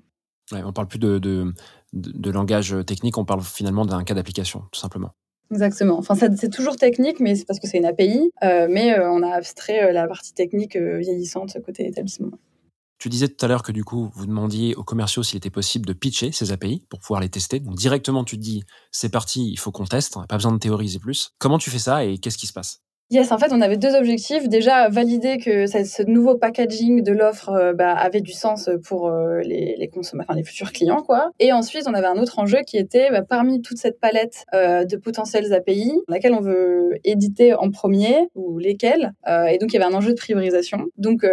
Ouais, 0.52 0.62
on 0.66 0.74
parle 0.74 0.88
plus 0.88 1.00
de, 1.00 1.20
de, 1.20 1.54
de, 1.94 2.32
langage 2.32 2.76
technique, 2.86 3.18
on 3.18 3.26
parle 3.26 3.42
finalement 3.42 3.86
d'un 3.86 4.04
cas 4.04 4.14
d'application, 4.14 4.64
tout 4.72 4.80
simplement. 4.80 5.12
Exactement. 5.52 5.98
Enfin, 5.98 6.16
c'est 6.16 6.50
toujours 6.50 6.76
technique, 6.76 7.20
mais 7.20 7.36
c'est 7.36 7.46
parce 7.46 7.60
que 7.60 7.68
c'est 7.68 7.78
une 7.78 7.86
API. 7.86 8.32
mais 8.42 9.00
on 9.00 9.22
a 9.22 9.30
abstrait 9.30 9.94
la 9.94 10.08
partie 10.08 10.34
technique 10.34 10.76
vieillissante 10.76 11.58
côté 11.64 11.88
établissement. 11.88 12.32
Tu 13.04 13.10
disais 13.10 13.28
tout 13.28 13.44
à 13.44 13.50
l'heure 13.50 13.64
que 13.64 13.74
du 13.74 13.84
coup, 13.84 14.12
vous 14.16 14.26
demandiez 14.26 14.76
aux 14.76 14.84
commerciaux 14.86 15.24
s'il 15.24 15.36
était 15.36 15.50
possible 15.50 15.86
de 15.86 15.92
pitcher 15.92 16.32
ces 16.32 16.54
API 16.54 16.86
pour 16.88 17.02
pouvoir 17.02 17.20
les 17.20 17.28
tester. 17.28 17.60
Donc 17.60 17.76
directement, 17.76 18.24
tu 18.24 18.38
te 18.38 18.42
dis, 18.42 18.64
c'est 18.94 19.10
parti, 19.10 19.52
il 19.52 19.60
faut 19.60 19.74
qu'on 19.74 19.84
teste, 19.84 20.18
pas 20.30 20.38
besoin 20.38 20.54
de 20.54 20.58
théoriser 20.58 21.00
plus. 21.00 21.32
Comment 21.38 21.58
tu 21.58 21.70
fais 21.70 21.80
ça 21.80 22.06
et 22.06 22.18
qu'est-ce 22.18 22.38
qui 22.38 22.48
se 22.48 22.54
passe? 22.54 22.82
Yes, 23.14 23.32
en 23.32 23.38
fait, 23.38 23.54
on 23.54 23.62
avait 23.62 23.78
deux 23.78 23.94
objectifs. 23.94 24.50
Déjà, 24.50 24.90
valider 24.90 25.38
que 25.38 25.68
ce 25.68 26.02
nouveau 26.02 26.36
packaging 26.36 27.04
de 27.04 27.12
l'offre 27.12 27.50
euh, 27.50 27.72
bah, 27.72 27.94
avait 27.94 28.22
du 28.22 28.32
sens 28.32 28.72
pour 28.84 29.08
euh, 29.08 29.40
les, 29.42 29.88
consommateurs, 29.94 30.36
les 30.36 30.44
futurs 30.44 30.72
clients, 30.72 31.04
quoi. 31.04 31.30
Et 31.40 31.54
ensuite, 31.54 31.84
on 31.86 31.94
avait 31.94 32.08
un 32.08 32.18
autre 32.18 32.40
enjeu 32.40 32.62
qui 32.66 32.76
était 32.76 33.12
bah, 33.12 33.22
parmi 33.22 33.62
toute 33.62 33.78
cette 33.78 34.00
palette 34.00 34.46
euh, 34.56 34.84
de 34.84 34.98
potentiels 34.98 35.54
API, 35.54 35.94
laquelle 36.08 36.34
on 36.34 36.40
veut 36.40 36.96
éditer 37.04 37.54
en 37.54 37.70
premier 37.70 38.18
ou 38.34 38.58
lesquels. 38.58 39.12
et 39.28 39.60
donc, 39.60 39.72
il 39.72 39.74
y 39.74 39.78
avait 39.78 39.94
un 39.94 39.96
enjeu 39.96 40.10
de 40.10 40.18
priorisation. 40.18 40.80
Donc, 40.98 41.24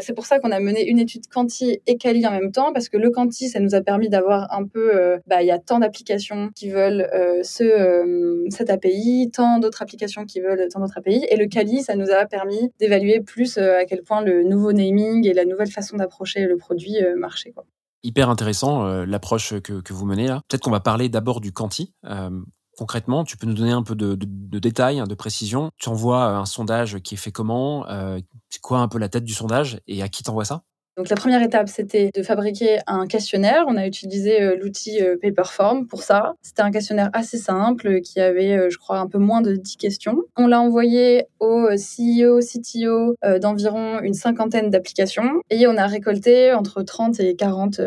c'est 0.00 0.12
pour 0.12 0.26
ça 0.26 0.40
qu'on 0.40 0.50
a 0.50 0.60
mené 0.60 0.86
une 0.86 0.98
étude 0.98 1.22
quanti 1.32 1.80
et 1.86 1.96
quali 1.96 2.26
en 2.26 2.32
même 2.32 2.52
temps, 2.52 2.74
parce 2.74 2.90
que 2.90 2.98
le 2.98 3.10
quanti, 3.10 3.48
ça 3.48 3.60
nous 3.60 3.74
a 3.74 3.80
permis 3.80 4.10
d'avoir 4.10 4.52
un 4.52 4.66
peu, 4.66 5.18
bah, 5.26 5.40
il 5.40 5.46
y 5.46 5.50
a 5.50 5.58
tant 5.58 5.78
d'applications 5.78 6.50
qui 6.54 6.68
veulent 6.68 7.08
ce, 7.42 8.44
cette 8.50 8.68
API, 8.68 9.30
tant 9.32 9.58
d'autres 9.58 9.80
applications 9.80 10.26
qui 10.26 10.40
veulent 10.40 10.68
tant 10.70 10.80
d'autres 10.80 10.98
API. 10.98 11.26
Et 11.30 11.36
le 11.36 11.46
Kali, 11.46 11.82
ça 11.82 11.94
nous 11.94 12.10
a 12.10 12.26
permis 12.26 12.72
d'évaluer 12.80 13.20
plus 13.20 13.56
euh, 13.56 13.78
à 13.78 13.84
quel 13.84 14.02
point 14.02 14.20
le 14.20 14.42
nouveau 14.42 14.72
naming 14.72 15.24
et 15.26 15.32
la 15.32 15.44
nouvelle 15.44 15.70
façon 15.70 15.96
d'approcher 15.96 16.44
le 16.44 16.56
produit 16.56 16.96
euh, 17.00 17.16
marchaient. 17.16 17.52
Quoi. 17.52 17.64
Hyper 18.02 18.28
intéressant 18.28 18.84
euh, 18.84 19.06
l'approche 19.06 19.60
que, 19.60 19.92
vous 19.92 20.06
menez 20.06 20.26
là. 20.26 20.42
Peut-être 20.48 20.64
qu'on 20.64 20.72
va 20.72 20.80
parler 20.80 21.08
d'abord 21.08 21.40
du 21.40 21.52
Quanti. 21.52 21.94
concrètement, 22.76 23.22
tu 23.22 23.36
peux 23.36 23.46
nous 23.46 23.54
donner 23.54 23.70
un 23.70 23.84
peu 23.84 23.94
de, 23.94 24.16
détails, 24.58 24.98
hein, 24.98 25.06
de 25.06 25.14
précision. 25.14 25.70
Tu 25.76 25.88
envoies 25.88 26.24
un 26.24 26.46
sondage 26.46 26.98
qui 26.98 27.14
est 27.14 27.18
fait 27.18 27.30
comment 27.30 27.86
C'est 28.48 28.60
quoi 28.60 28.80
un 28.80 28.88
peu 28.88 28.98
la 28.98 29.08
tête 29.08 29.24
du 29.24 29.34
sondage 29.34 29.80
et 29.86 30.02
à 30.02 30.08
qui 30.08 30.24
t'envoies 30.24 30.44
ça? 30.44 30.64
Donc 31.00 31.08
la 31.08 31.16
première 31.16 31.42
étape, 31.42 31.70
c'était 31.70 32.10
de 32.14 32.22
fabriquer 32.22 32.80
un 32.86 33.06
questionnaire. 33.06 33.64
On 33.66 33.78
a 33.78 33.86
utilisé 33.86 34.42
euh, 34.42 34.56
l'outil 34.60 35.00
euh, 35.00 35.16
Paperform 35.16 35.86
pour 35.86 36.02
ça. 36.02 36.34
C'était 36.42 36.60
un 36.60 36.70
questionnaire 36.70 37.08
assez 37.14 37.38
simple 37.38 38.02
qui 38.02 38.20
avait, 38.20 38.52
euh, 38.52 38.68
je 38.68 38.76
crois, 38.76 38.98
un 38.98 39.06
peu 39.06 39.16
moins 39.16 39.40
de 39.40 39.54
10 39.56 39.78
questions. 39.78 40.18
On 40.36 40.46
l'a 40.46 40.60
envoyé 40.60 41.24
au 41.38 41.68
CEO, 41.70 42.40
CTO 42.40 43.16
d'environ 43.40 44.00
une 44.02 44.12
cinquantaine 44.12 44.68
d'applications 44.68 45.40
et 45.48 45.66
on 45.66 45.78
a 45.78 45.86
récolté 45.86 46.52
entre 46.52 46.82
30 46.82 47.18
et 47.20 47.34
40 47.34 47.80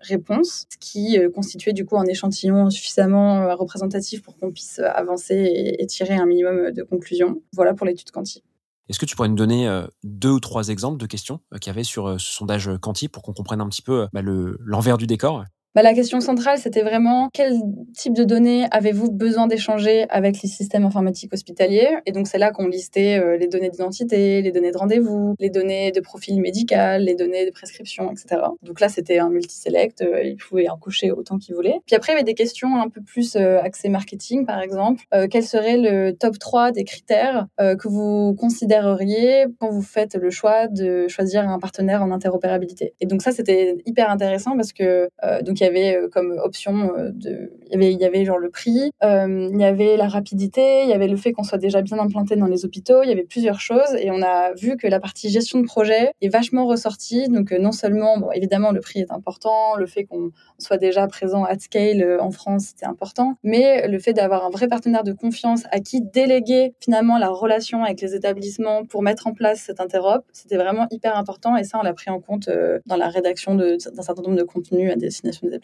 réponses, 0.00 0.64
ce 0.70 0.78
qui 0.78 1.18
constituait 1.34 1.74
du 1.74 1.84
coup 1.84 1.98
un 1.98 2.06
échantillon 2.06 2.70
suffisamment 2.70 3.54
représentatif 3.54 4.22
pour 4.22 4.38
qu'on 4.38 4.50
puisse 4.50 4.78
avancer 4.78 5.76
et, 5.78 5.86
tirer 5.86 6.14
un 6.14 6.24
minimum 6.24 6.70
de 6.70 6.82
conclusions. 6.82 7.42
Voilà 7.52 7.74
pour 7.74 7.86
l'étude 7.86 8.10
quantique. 8.10 8.44
Est-ce 8.88 8.98
que 8.98 9.06
tu 9.06 9.16
pourrais 9.16 9.28
nous 9.28 9.36
donner 9.36 9.68
euh, 9.68 9.86
deux 10.04 10.30
ou 10.30 10.40
trois 10.40 10.68
exemples 10.68 10.98
de 10.98 11.06
questions 11.06 11.40
euh, 11.52 11.58
qu'il 11.58 11.70
y 11.70 11.74
avait 11.74 11.84
sur 11.84 12.06
euh, 12.06 12.18
ce 12.18 12.32
sondage 12.32 12.70
quanti 12.80 13.08
pour 13.08 13.22
qu'on 13.22 13.32
comprenne 13.32 13.60
un 13.60 13.68
petit 13.68 13.82
peu 13.82 14.08
bah, 14.12 14.20
l'envers 14.22 14.96
du 14.96 15.06
décor? 15.06 15.44
Bah, 15.76 15.82
la 15.82 15.92
question 15.92 16.22
centrale, 16.22 16.56
c'était 16.56 16.80
vraiment 16.80 17.28
quel 17.34 17.52
type 17.94 18.14
de 18.14 18.24
données 18.24 18.64
avez-vous 18.70 19.10
besoin 19.10 19.46
d'échanger 19.46 20.06
avec 20.08 20.40
les 20.40 20.48
systèmes 20.48 20.86
informatiques 20.86 21.34
hospitaliers? 21.34 21.98
Et 22.06 22.12
donc, 22.12 22.28
c'est 22.28 22.38
là 22.38 22.50
qu'on 22.50 22.66
listait 22.66 23.20
euh, 23.20 23.36
les 23.36 23.46
données 23.46 23.68
d'identité, 23.68 24.40
les 24.40 24.52
données 24.52 24.72
de 24.72 24.78
rendez-vous, 24.78 25.34
les 25.38 25.50
données 25.50 25.92
de 25.92 26.00
profil 26.00 26.40
médical, 26.40 27.02
les 27.02 27.14
données 27.14 27.44
de 27.44 27.50
prescription, 27.50 28.10
etc. 28.10 28.40
Donc 28.62 28.80
là, 28.80 28.88
c'était 28.88 29.18
un 29.18 29.28
multi-select, 29.28 30.00
euh, 30.00 30.22
ils 30.22 30.38
pouvaient 30.38 30.70
en 30.70 30.78
coucher 30.78 31.10
autant 31.10 31.36
qu'ils 31.36 31.54
voulaient. 31.54 31.80
Puis 31.84 31.94
après, 31.94 32.12
il 32.12 32.14
y 32.14 32.16
avait 32.20 32.24
des 32.24 32.32
questions 32.32 32.80
un 32.80 32.88
peu 32.88 33.02
plus 33.02 33.36
euh, 33.36 33.60
axées 33.60 33.90
marketing, 33.90 34.46
par 34.46 34.62
exemple. 34.62 35.04
quel 35.30 35.42
serait 35.42 35.76
le 35.76 36.12
top 36.12 36.38
3 36.38 36.72
des 36.72 36.84
critères 36.84 37.48
que 37.58 37.88
vous 37.88 38.34
considéreriez 38.34 39.44
quand 39.58 39.68
vous 39.68 39.82
faites 39.82 40.14
le 40.14 40.30
choix 40.30 40.68
de 40.68 41.06
choisir 41.08 41.46
un 41.46 41.58
partenaire 41.58 42.02
en 42.02 42.10
interopérabilité? 42.10 42.94
Et 43.00 43.06
donc 43.06 43.20
ça, 43.20 43.32
c'était 43.32 43.76
hyper 43.84 44.08
intéressant 44.08 44.56
parce 44.56 44.72
que 44.72 45.08
donc 45.42 45.60
il 45.60 45.64
y 45.64 45.65
avait 45.66 45.96
euh, 45.96 46.08
comme 46.08 46.38
option 46.42 46.92
euh, 46.96 47.10
il 47.24 47.72
y 47.72 47.74
avait, 47.74 47.92
il 47.92 48.22
y 48.22 48.24
genre 48.24 48.38
le 48.38 48.50
prix, 48.50 48.92
euh, 49.02 49.48
il 49.52 49.60
y 49.60 49.64
avait 49.64 49.96
la 49.96 50.08
rapidité, 50.08 50.82
il 50.82 50.88
y 50.88 50.92
avait 50.92 51.08
le 51.08 51.16
fait 51.16 51.32
qu'on 51.32 51.42
soit 51.42 51.58
déjà 51.58 51.82
bien 51.82 51.98
implanté 51.98 52.36
dans 52.36 52.46
les 52.46 52.64
hôpitaux, 52.64 53.02
il 53.02 53.08
y 53.08 53.12
avait 53.12 53.24
plusieurs 53.24 53.60
choses 53.60 53.94
et 53.98 54.10
on 54.10 54.22
a 54.22 54.52
vu 54.54 54.76
que 54.76 54.86
la 54.86 55.00
partie 55.00 55.28
gestion 55.28 55.60
de 55.60 55.66
projet 55.66 56.12
est 56.20 56.28
vachement 56.28 56.66
ressortie. 56.66 57.28
Donc 57.28 57.52
non 57.52 57.72
seulement, 57.72 58.32
évidemment, 58.32 58.72
le 58.72 58.80
prix 58.80 59.00
est 59.00 59.10
important, 59.10 59.76
le 59.76 59.86
fait 59.86 60.04
qu'on 60.04 60.30
soit 60.58 60.78
déjà 60.78 61.06
présent 61.06 61.44
at 61.44 61.58
scale 61.58 62.18
en 62.20 62.30
France, 62.30 62.66
c'était 62.68 62.86
important, 62.86 63.34
mais 63.42 63.88
le 63.88 63.98
fait 63.98 64.12
d'avoir 64.12 64.46
un 64.46 64.50
vrai 64.50 64.68
partenaire 64.68 65.02
de 65.02 65.12
confiance 65.12 65.64
à 65.72 65.80
qui 65.80 66.00
déléguer 66.02 66.74
finalement 66.80 67.18
la 67.18 67.28
relation 67.28 67.84
avec 67.84 68.00
les 68.00 68.14
établissements 68.14 68.84
pour 68.84 69.02
mettre 69.02 69.26
en 69.26 69.32
place 69.32 69.60
cette 69.60 69.80
interop, 69.80 70.24
c'était 70.32 70.56
vraiment 70.56 70.86
hyper 70.90 71.16
important 71.16 71.56
et 71.56 71.64
ça, 71.64 71.78
on 71.78 71.82
l'a 71.82 71.94
pris 71.94 72.10
en 72.10 72.20
compte 72.20 72.48
dans 72.86 72.96
la 72.96 73.08
rédaction 73.08 73.54
d'un 73.54 73.78
certain 73.78 74.22
nombre 74.22 74.36
de 74.36 74.44
contenus 74.44 74.92
à 74.92 74.96
destination 74.96 75.48
des 75.48 75.55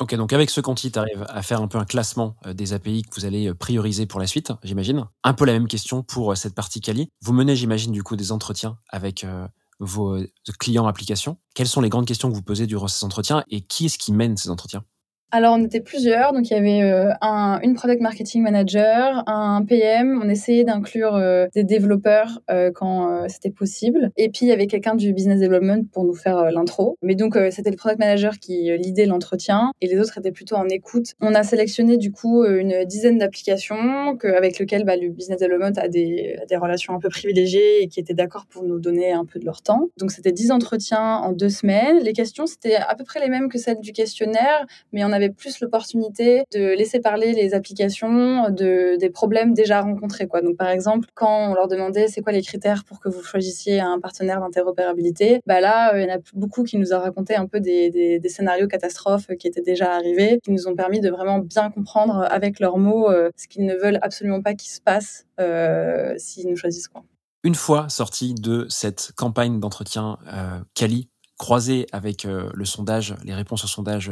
Ok, 0.00 0.14
donc 0.14 0.32
avec 0.32 0.48
ce 0.48 0.60
quanti, 0.60 0.92
tu 0.92 0.98
arrives 0.98 1.26
à 1.28 1.42
faire 1.42 1.60
un 1.60 1.66
peu 1.66 1.78
un 1.78 1.84
classement 1.84 2.36
euh, 2.46 2.52
des 2.52 2.72
API 2.72 3.02
que 3.02 3.14
vous 3.16 3.24
allez 3.24 3.48
euh, 3.48 3.54
prioriser 3.54 4.06
pour 4.06 4.20
la 4.20 4.28
suite, 4.28 4.52
j'imagine. 4.62 5.06
Un 5.24 5.34
peu 5.34 5.44
la 5.44 5.52
même 5.52 5.66
question 5.66 6.04
pour 6.04 6.32
euh, 6.32 6.34
cette 6.36 6.54
partie 6.54 6.80
Kali. 6.80 7.08
Vous 7.20 7.32
menez, 7.32 7.56
j'imagine, 7.56 7.90
du 7.90 8.04
coup, 8.04 8.14
des 8.14 8.30
entretiens 8.30 8.78
avec 8.88 9.26
vos 9.80 10.18
clients 10.58 10.86
applications. 10.86 11.38
Quelles 11.54 11.68
sont 11.68 11.80
les 11.80 11.88
grandes 11.88 12.06
questions 12.06 12.30
que 12.30 12.34
vous 12.34 12.42
posez 12.42 12.66
durant 12.66 12.88
ces 12.88 13.04
entretiens 13.04 13.44
et 13.48 13.60
qui 13.60 13.86
est-ce 13.86 13.98
qui 13.98 14.12
mène 14.12 14.36
ces 14.36 14.50
entretiens? 14.50 14.84
Alors, 15.30 15.56
on 15.58 15.62
était 15.62 15.80
plusieurs. 15.80 16.32
Donc, 16.32 16.48
il 16.50 16.54
y 16.54 16.56
avait 16.56 16.82
euh, 16.82 17.12
un, 17.20 17.60
une 17.62 17.74
product 17.74 18.00
marketing 18.00 18.42
manager, 18.42 19.24
un 19.26 19.62
PM. 19.62 20.18
On 20.24 20.28
essayait 20.28 20.64
d'inclure 20.64 21.16
euh, 21.16 21.46
des 21.54 21.64
développeurs 21.64 22.40
euh, 22.50 22.70
quand 22.74 23.28
c'était 23.28 23.50
possible. 23.50 24.10
Et 24.16 24.30
puis, 24.30 24.46
il 24.46 24.48
y 24.48 24.52
avait 24.52 24.66
quelqu'un 24.66 24.94
du 24.94 25.12
business 25.12 25.40
development 25.40 25.84
pour 25.92 26.04
nous 26.04 26.14
faire 26.14 26.50
l'intro. 26.50 26.96
Mais 27.02 27.14
donc, 27.14 27.38
c'était 27.50 27.70
le 27.70 27.76
product 27.76 27.98
manager 27.98 28.38
qui 28.38 28.70
lidait 28.78 29.04
l'entretien 29.04 29.72
et 29.82 29.86
les 29.86 29.98
autres 30.00 30.16
étaient 30.16 30.32
plutôt 30.32 30.56
en 30.56 30.66
écoute. 30.68 31.12
On 31.20 31.34
a 31.34 31.42
sélectionné 31.42 31.98
du 31.98 32.10
coup 32.10 32.44
une 32.44 32.84
dizaine 32.86 33.18
d'applications 33.18 34.16
avec 34.22 34.58
lesquelles 34.58 34.84
bah, 34.84 34.96
le 34.96 35.10
business 35.10 35.38
development 35.38 35.76
a 35.76 35.88
des, 35.88 36.38
des 36.48 36.56
relations 36.56 36.94
un 36.94 37.00
peu 37.00 37.08
privilégiées 37.08 37.82
et 37.82 37.88
qui 37.88 38.00
étaient 38.00 38.14
d'accord 38.14 38.46
pour 38.46 38.64
nous 38.64 38.78
donner 38.78 39.12
un 39.12 39.26
peu 39.26 39.38
de 39.38 39.44
leur 39.44 39.60
temps. 39.60 39.88
Donc, 39.98 40.10
c'était 40.10 40.32
10 40.32 40.52
entretiens 40.52 41.16
en 41.16 41.32
deux 41.32 41.50
semaines. 41.50 41.98
Les 41.98 42.14
questions, 42.14 42.46
c'était 42.46 42.76
à 42.76 42.94
peu 42.94 43.04
près 43.04 43.20
les 43.20 43.28
mêmes 43.28 43.48
que 43.48 43.58
celles 43.58 43.80
du 43.80 43.92
questionnaire, 43.92 44.66
mais 44.92 45.04
on 45.04 45.12
a 45.12 45.17
avait 45.18 45.34
plus 45.34 45.60
l'opportunité 45.60 46.42
de 46.52 46.74
laisser 46.76 47.00
parler 47.00 47.32
les 47.32 47.54
applications 47.54 48.50
de, 48.50 48.96
des 48.96 49.10
problèmes 49.10 49.54
déjà 49.54 49.80
rencontrés. 49.80 50.28
Donc, 50.42 50.56
par 50.56 50.68
exemple, 50.68 51.08
quand 51.14 51.50
on 51.50 51.54
leur 51.54 51.68
demandait 51.68 52.08
c'est 52.08 52.20
quoi 52.20 52.32
les 52.32 52.42
critères 52.42 52.84
pour 52.84 53.00
que 53.00 53.08
vous 53.08 53.22
choisissiez 53.22 53.80
un 53.80 54.00
partenaire 54.00 54.40
d'interopérabilité, 54.40 55.40
bah 55.46 55.60
là, 55.60 55.94
euh, 55.94 56.00
il 56.00 56.08
y 56.08 56.12
en 56.12 56.16
a 56.16 56.18
beaucoup 56.34 56.64
qui 56.64 56.78
nous 56.78 56.92
ont 56.92 57.00
raconté 57.00 57.34
un 57.36 57.46
peu 57.46 57.60
des, 57.60 58.20
scénarios 58.28 58.68
catastrophes 58.68 59.28
qui 59.38 59.46
étaient 59.46 59.62
déjà 59.62 59.92
arrivés, 59.94 60.38
qui 60.44 60.52
nous 60.52 60.68
ont 60.68 60.74
permis 60.74 61.00
de 61.00 61.10
vraiment 61.10 61.38
bien 61.38 61.70
comprendre 61.70 62.26
avec 62.30 62.60
leurs 62.60 62.78
mots 62.78 63.10
euh, 63.10 63.30
ce 63.36 63.48
qu'ils 63.48 63.64
ne 63.64 63.74
veulent 63.74 63.98
absolument 64.02 64.42
pas 64.42 64.54
qu'il 64.54 64.70
se 64.70 64.80
passe 64.80 65.26
euh, 65.40 66.14
s'ils 66.18 66.48
nous 66.48 66.56
choisissent. 66.56 66.88
Quoi. 66.88 67.04
Une 67.44 67.54
fois 67.54 67.88
sorti 67.88 68.34
de 68.34 68.66
cette 68.68 69.12
campagne 69.16 69.60
d'entretien 69.60 70.18
euh, 70.26 70.58
Cali, 70.74 71.08
croisé 71.38 71.86
avec 71.92 72.24
le 72.24 72.64
sondage, 72.64 73.14
les 73.24 73.34
réponses 73.34 73.64
au 73.64 73.68
sondage 73.68 74.10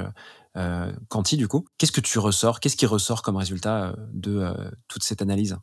euh, 0.57 0.91
Quanti, 1.09 1.37
du 1.37 1.49
coup. 1.49 1.65
Qu'est-ce 1.79 1.93
que 1.93 2.01
tu 2.01 2.19
ressors 2.19 2.61
Qu'est-ce 2.61 2.77
qui 2.77 2.87
ressort 2.87 3.23
comme 3.23 3.37
résultat 3.37 3.89
euh, 3.89 3.93
de 4.13 4.39
euh, 4.39 4.53
toute 4.89 5.03
cette 5.03 5.21
analyse? 5.21 5.57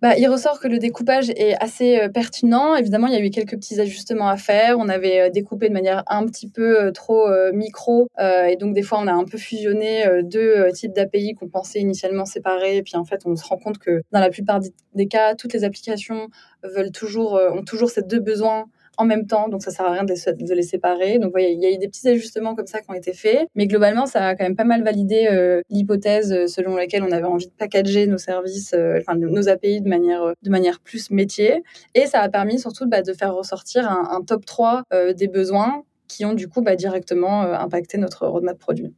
Bah, 0.00 0.18
il 0.18 0.26
ressort 0.26 0.58
que 0.58 0.66
le 0.66 0.80
découpage 0.80 1.30
est 1.30 1.54
assez 1.62 2.08
pertinent. 2.12 2.74
Évidemment, 2.74 3.06
il 3.06 3.12
y 3.12 3.16
a 3.16 3.24
eu 3.24 3.30
quelques 3.30 3.54
petits 3.54 3.80
ajustements 3.80 4.26
à 4.26 4.36
faire. 4.36 4.80
On 4.80 4.88
avait 4.88 5.30
découpé 5.30 5.68
de 5.68 5.72
manière 5.72 6.02
un 6.08 6.26
petit 6.26 6.48
peu 6.48 6.90
trop 6.90 7.28
micro. 7.52 8.08
et 8.18 8.56
donc, 8.56 8.74
des 8.74 8.82
fois, 8.82 8.98
on 8.98 9.06
a 9.06 9.12
un 9.12 9.22
peu 9.22 9.38
fusionné 9.38 10.02
deux 10.24 10.72
types 10.72 10.92
d'API 10.92 11.34
qu'on 11.34 11.48
pensait 11.48 11.78
initialement 11.78 12.24
séparés. 12.24 12.78
Et 12.78 12.82
puis, 12.82 12.96
en 12.96 13.04
fait, 13.04 13.20
on 13.26 13.36
se 13.36 13.44
rend 13.44 13.58
compte 13.58 13.78
que 13.78 14.02
dans 14.10 14.18
la 14.18 14.30
plupart 14.30 14.58
des 14.96 15.06
cas, 15.06 15.36
toutes 15.36 15.52
les 15.52 15.62
applications 15.62 16.30
veulent 16.64 16.90
toujours, 16.90 17.34
ont 17.34 17.62
toujours 17.62 17.90
ces 17.90 18.02
deux 18.02 18.18
besoins 18.18 18.64
en 18.98 19.04
même 19.04 19.26
temps, 19.26 19.48
donc 19.48 19.62
ça 19.62 19.70
sert 19.70 19.86
à 19.86 19.92
rien 19.92 20.04
de, 20.04 20.54
les 20.54 20.62
séparer. 20.62 21.18
Donc 21.18 21.32
il 21.36 21.60
y 21.60 21.66
a 21.66 21.70
eu 21.70 21.78
des 21.78 21.88
petits 21.88 22.08
ajustements 22.08 22.54
comme 22.54 22.66
ça 22.66 22.80
qui 22.80 22.90
ont 22.90 22.94
été 22.94 23.12
faits, 23.12 23.48
mais 23.54 23.66
globalement 23.66 24.06
ça 24.06 24.28
a 24.28 24.34
quand 24.34 24.44
même 24.44 24.56
pas 24.56 24.64
mal 24.64 24.82
validé 24.82 25.28
euh, 25.30 25.62
l'hypothèse 25.70 26.32
euh, 26.32 26.46
selon 26.46 26.76
laquelle 26.76 27.02
on 27.02 27.12
avait 27.12 27.24
envie 27.24 27.46
de 27.46 27.52
packager 27.52 28.06
nos 28.06 28.18
services, 28.18 28.74
euh, 28.74 28.98
enfin 29.00 29.16
nos 29.16 29.48
API 29.48 29.80
de 29.80 29.88
manière 29.88 30.32
de 30.42 30.50
manière 30.50 30.80
plus 30.80 31.10
métier, 31.10 31.62
et 31.94 32.06
ça 32.06 32.20
a 32.20 32.28
permis 32.28 32.58
surtout 32.58 32.86
bah, 32.88 33.02
de 33.02 33.12
faire 33.12 33.34
ressortir 33.34 33.90
un, 33.90 34.22
top 34.22 34.44
3 34.44 34.84
des 35.16 35.28
besoins 35.28 35.82
qui 36.06 36.24
ont 36.24 36.34
du 36.34 36.48
coup 36.48 36.62
bah, 36.62 36.76
directement 36.76 37.42
impacté 37.42 37.98
notre 37.98 38.26
roadmap 38.26 38.58
produit. 38.58 38.94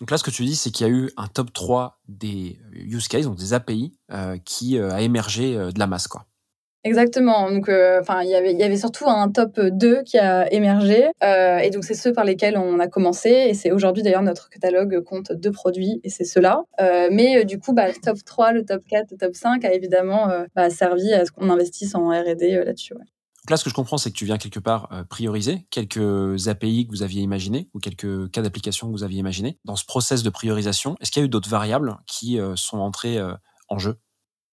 Donc 0.00 0.10
là, 0.10 0.18
ce 0.18 0.24
que 0.24 0.30
tu 0.30 0.44
dis, 0.44 0.56
c'est 0.56 0.70
qu'il 0.70 0.86
y 0.86 0.90
a 0.90 0.92
eu 0.92 1.10
un 1.16 1.26
top 1.26 1.52
3 1.52 2.00
des 2.08 2.58
use 2.72 3.08
cases, 3.08 3.24
donc 3.24 3.38
des 3.38 3.54
API, 3.54 3.94
qui 4.44 4.78
a 4.78 5.00
émergé 5.00 5.54
de 5.54 5.78
la 5.78 5.86
masse. 5.86 6.08
Quoi. 6.08 6.26
Exactement. 6.86 7.50
Donc, 7.50 7.68
euh, 7.68 8.00
enfin, 8.00 8.22
il 8.22 8.30
y 8.30 8.34
avait, 8.36 8.76
surtout 8.76 9.08
un 9.08 9.28
top 9.28 9.58
2 9.58 10.04
qui 10.04 10.18
a 10.18 10.50
émergé, 10.52 11.06
euh, 11.24 11.58
et 11.58 11.70
donc 11.70 11.82
c'est 11.82 11.94
ceux 11.94 12.12
par 12.12 12.24
lesquels 12.24 12.56
on 12.56 12.78
a 12.78 12.86
commencé, 12.86 13.28
et 13.28 13.54
c'est 13.54 13.72
aujourd'hui 13.72 14.04
d'ailleurs 14.04 14.22
notre 14.22 14.48
catalogue 14.50 15.02
compte 15.02 15.32
deux 15.32 15.50
produits, 15.50 16.00
et 16.04 16.10
c'est 16.10 16.24
ceux-là. 16.24 16.62
Euh, 16.80 17.08
mais 17.10 17.44
du 17.44 17.58
coup, 17.58 17.72
bah, 17.72 17.88
le 17.88 17.94
top 17.94 18.18
3, 18.24 18.52
le 18.52 18.64
top 18.64 18.84
4, 18.88 19.10
le 19.10 19.16
top 19.16 19.34
5 19.34 19.64
a 19.64 19.72
évidemment 19.72 20.28
bah, 20.54 20.70
servi 20.70 21.12
à 21.12 21.24
ce 21.24 21.32
qu'on 21.32 21.50
investisse 21.50 21.96
en 21.96 22.08
R&D 22.10 22.62
là-dessus. 22.64 22.94
Donc 22.94 23.50
là, 23.50 23.56
ce 23.56 23.64
que 23.64 23.70
je 23.70 23.74
comprends, 23.74 23.98
c'est 23.98 24.10
que 24.10 24.16
tu 24.16 24.24
viens 24.24 24.38
quelque 24.38 24.60
part 24.60 24.88
prioriser 25.10 25.66
quelques 25.70 26.46
API 26.46 26.86
que 26.86 26.92
vous 26.92 27.02
aviez 27.02 27.22
imaginées 27.22 27.68
ou 27.74 27.80
quelques 27.80 28.30
cas 28.30 28.42
d'application 28.42 28.86
que 28.86 28.92
vous 28.92 29.02
aviez 29.02 29.18
imaginés. 29.18 29.58
Dans 29.64 29.76
ce 29.76 29.84
process 29.84 30.22
de 30.22 30.30
priorisation, 30.30 30.94
est-ce 31.00 31.10
qu'il 31.10 31.20
y 31.20 31.24
a 31.24 31.26
eu 31.26 31.28
d'autres 31.28 31.50
variables 31.50 31.96
qui 32.06 32.38
sont 32.54 32.78
entrées 32.78 33.18
en 33.68 33.78
jeu? 33.78 33.96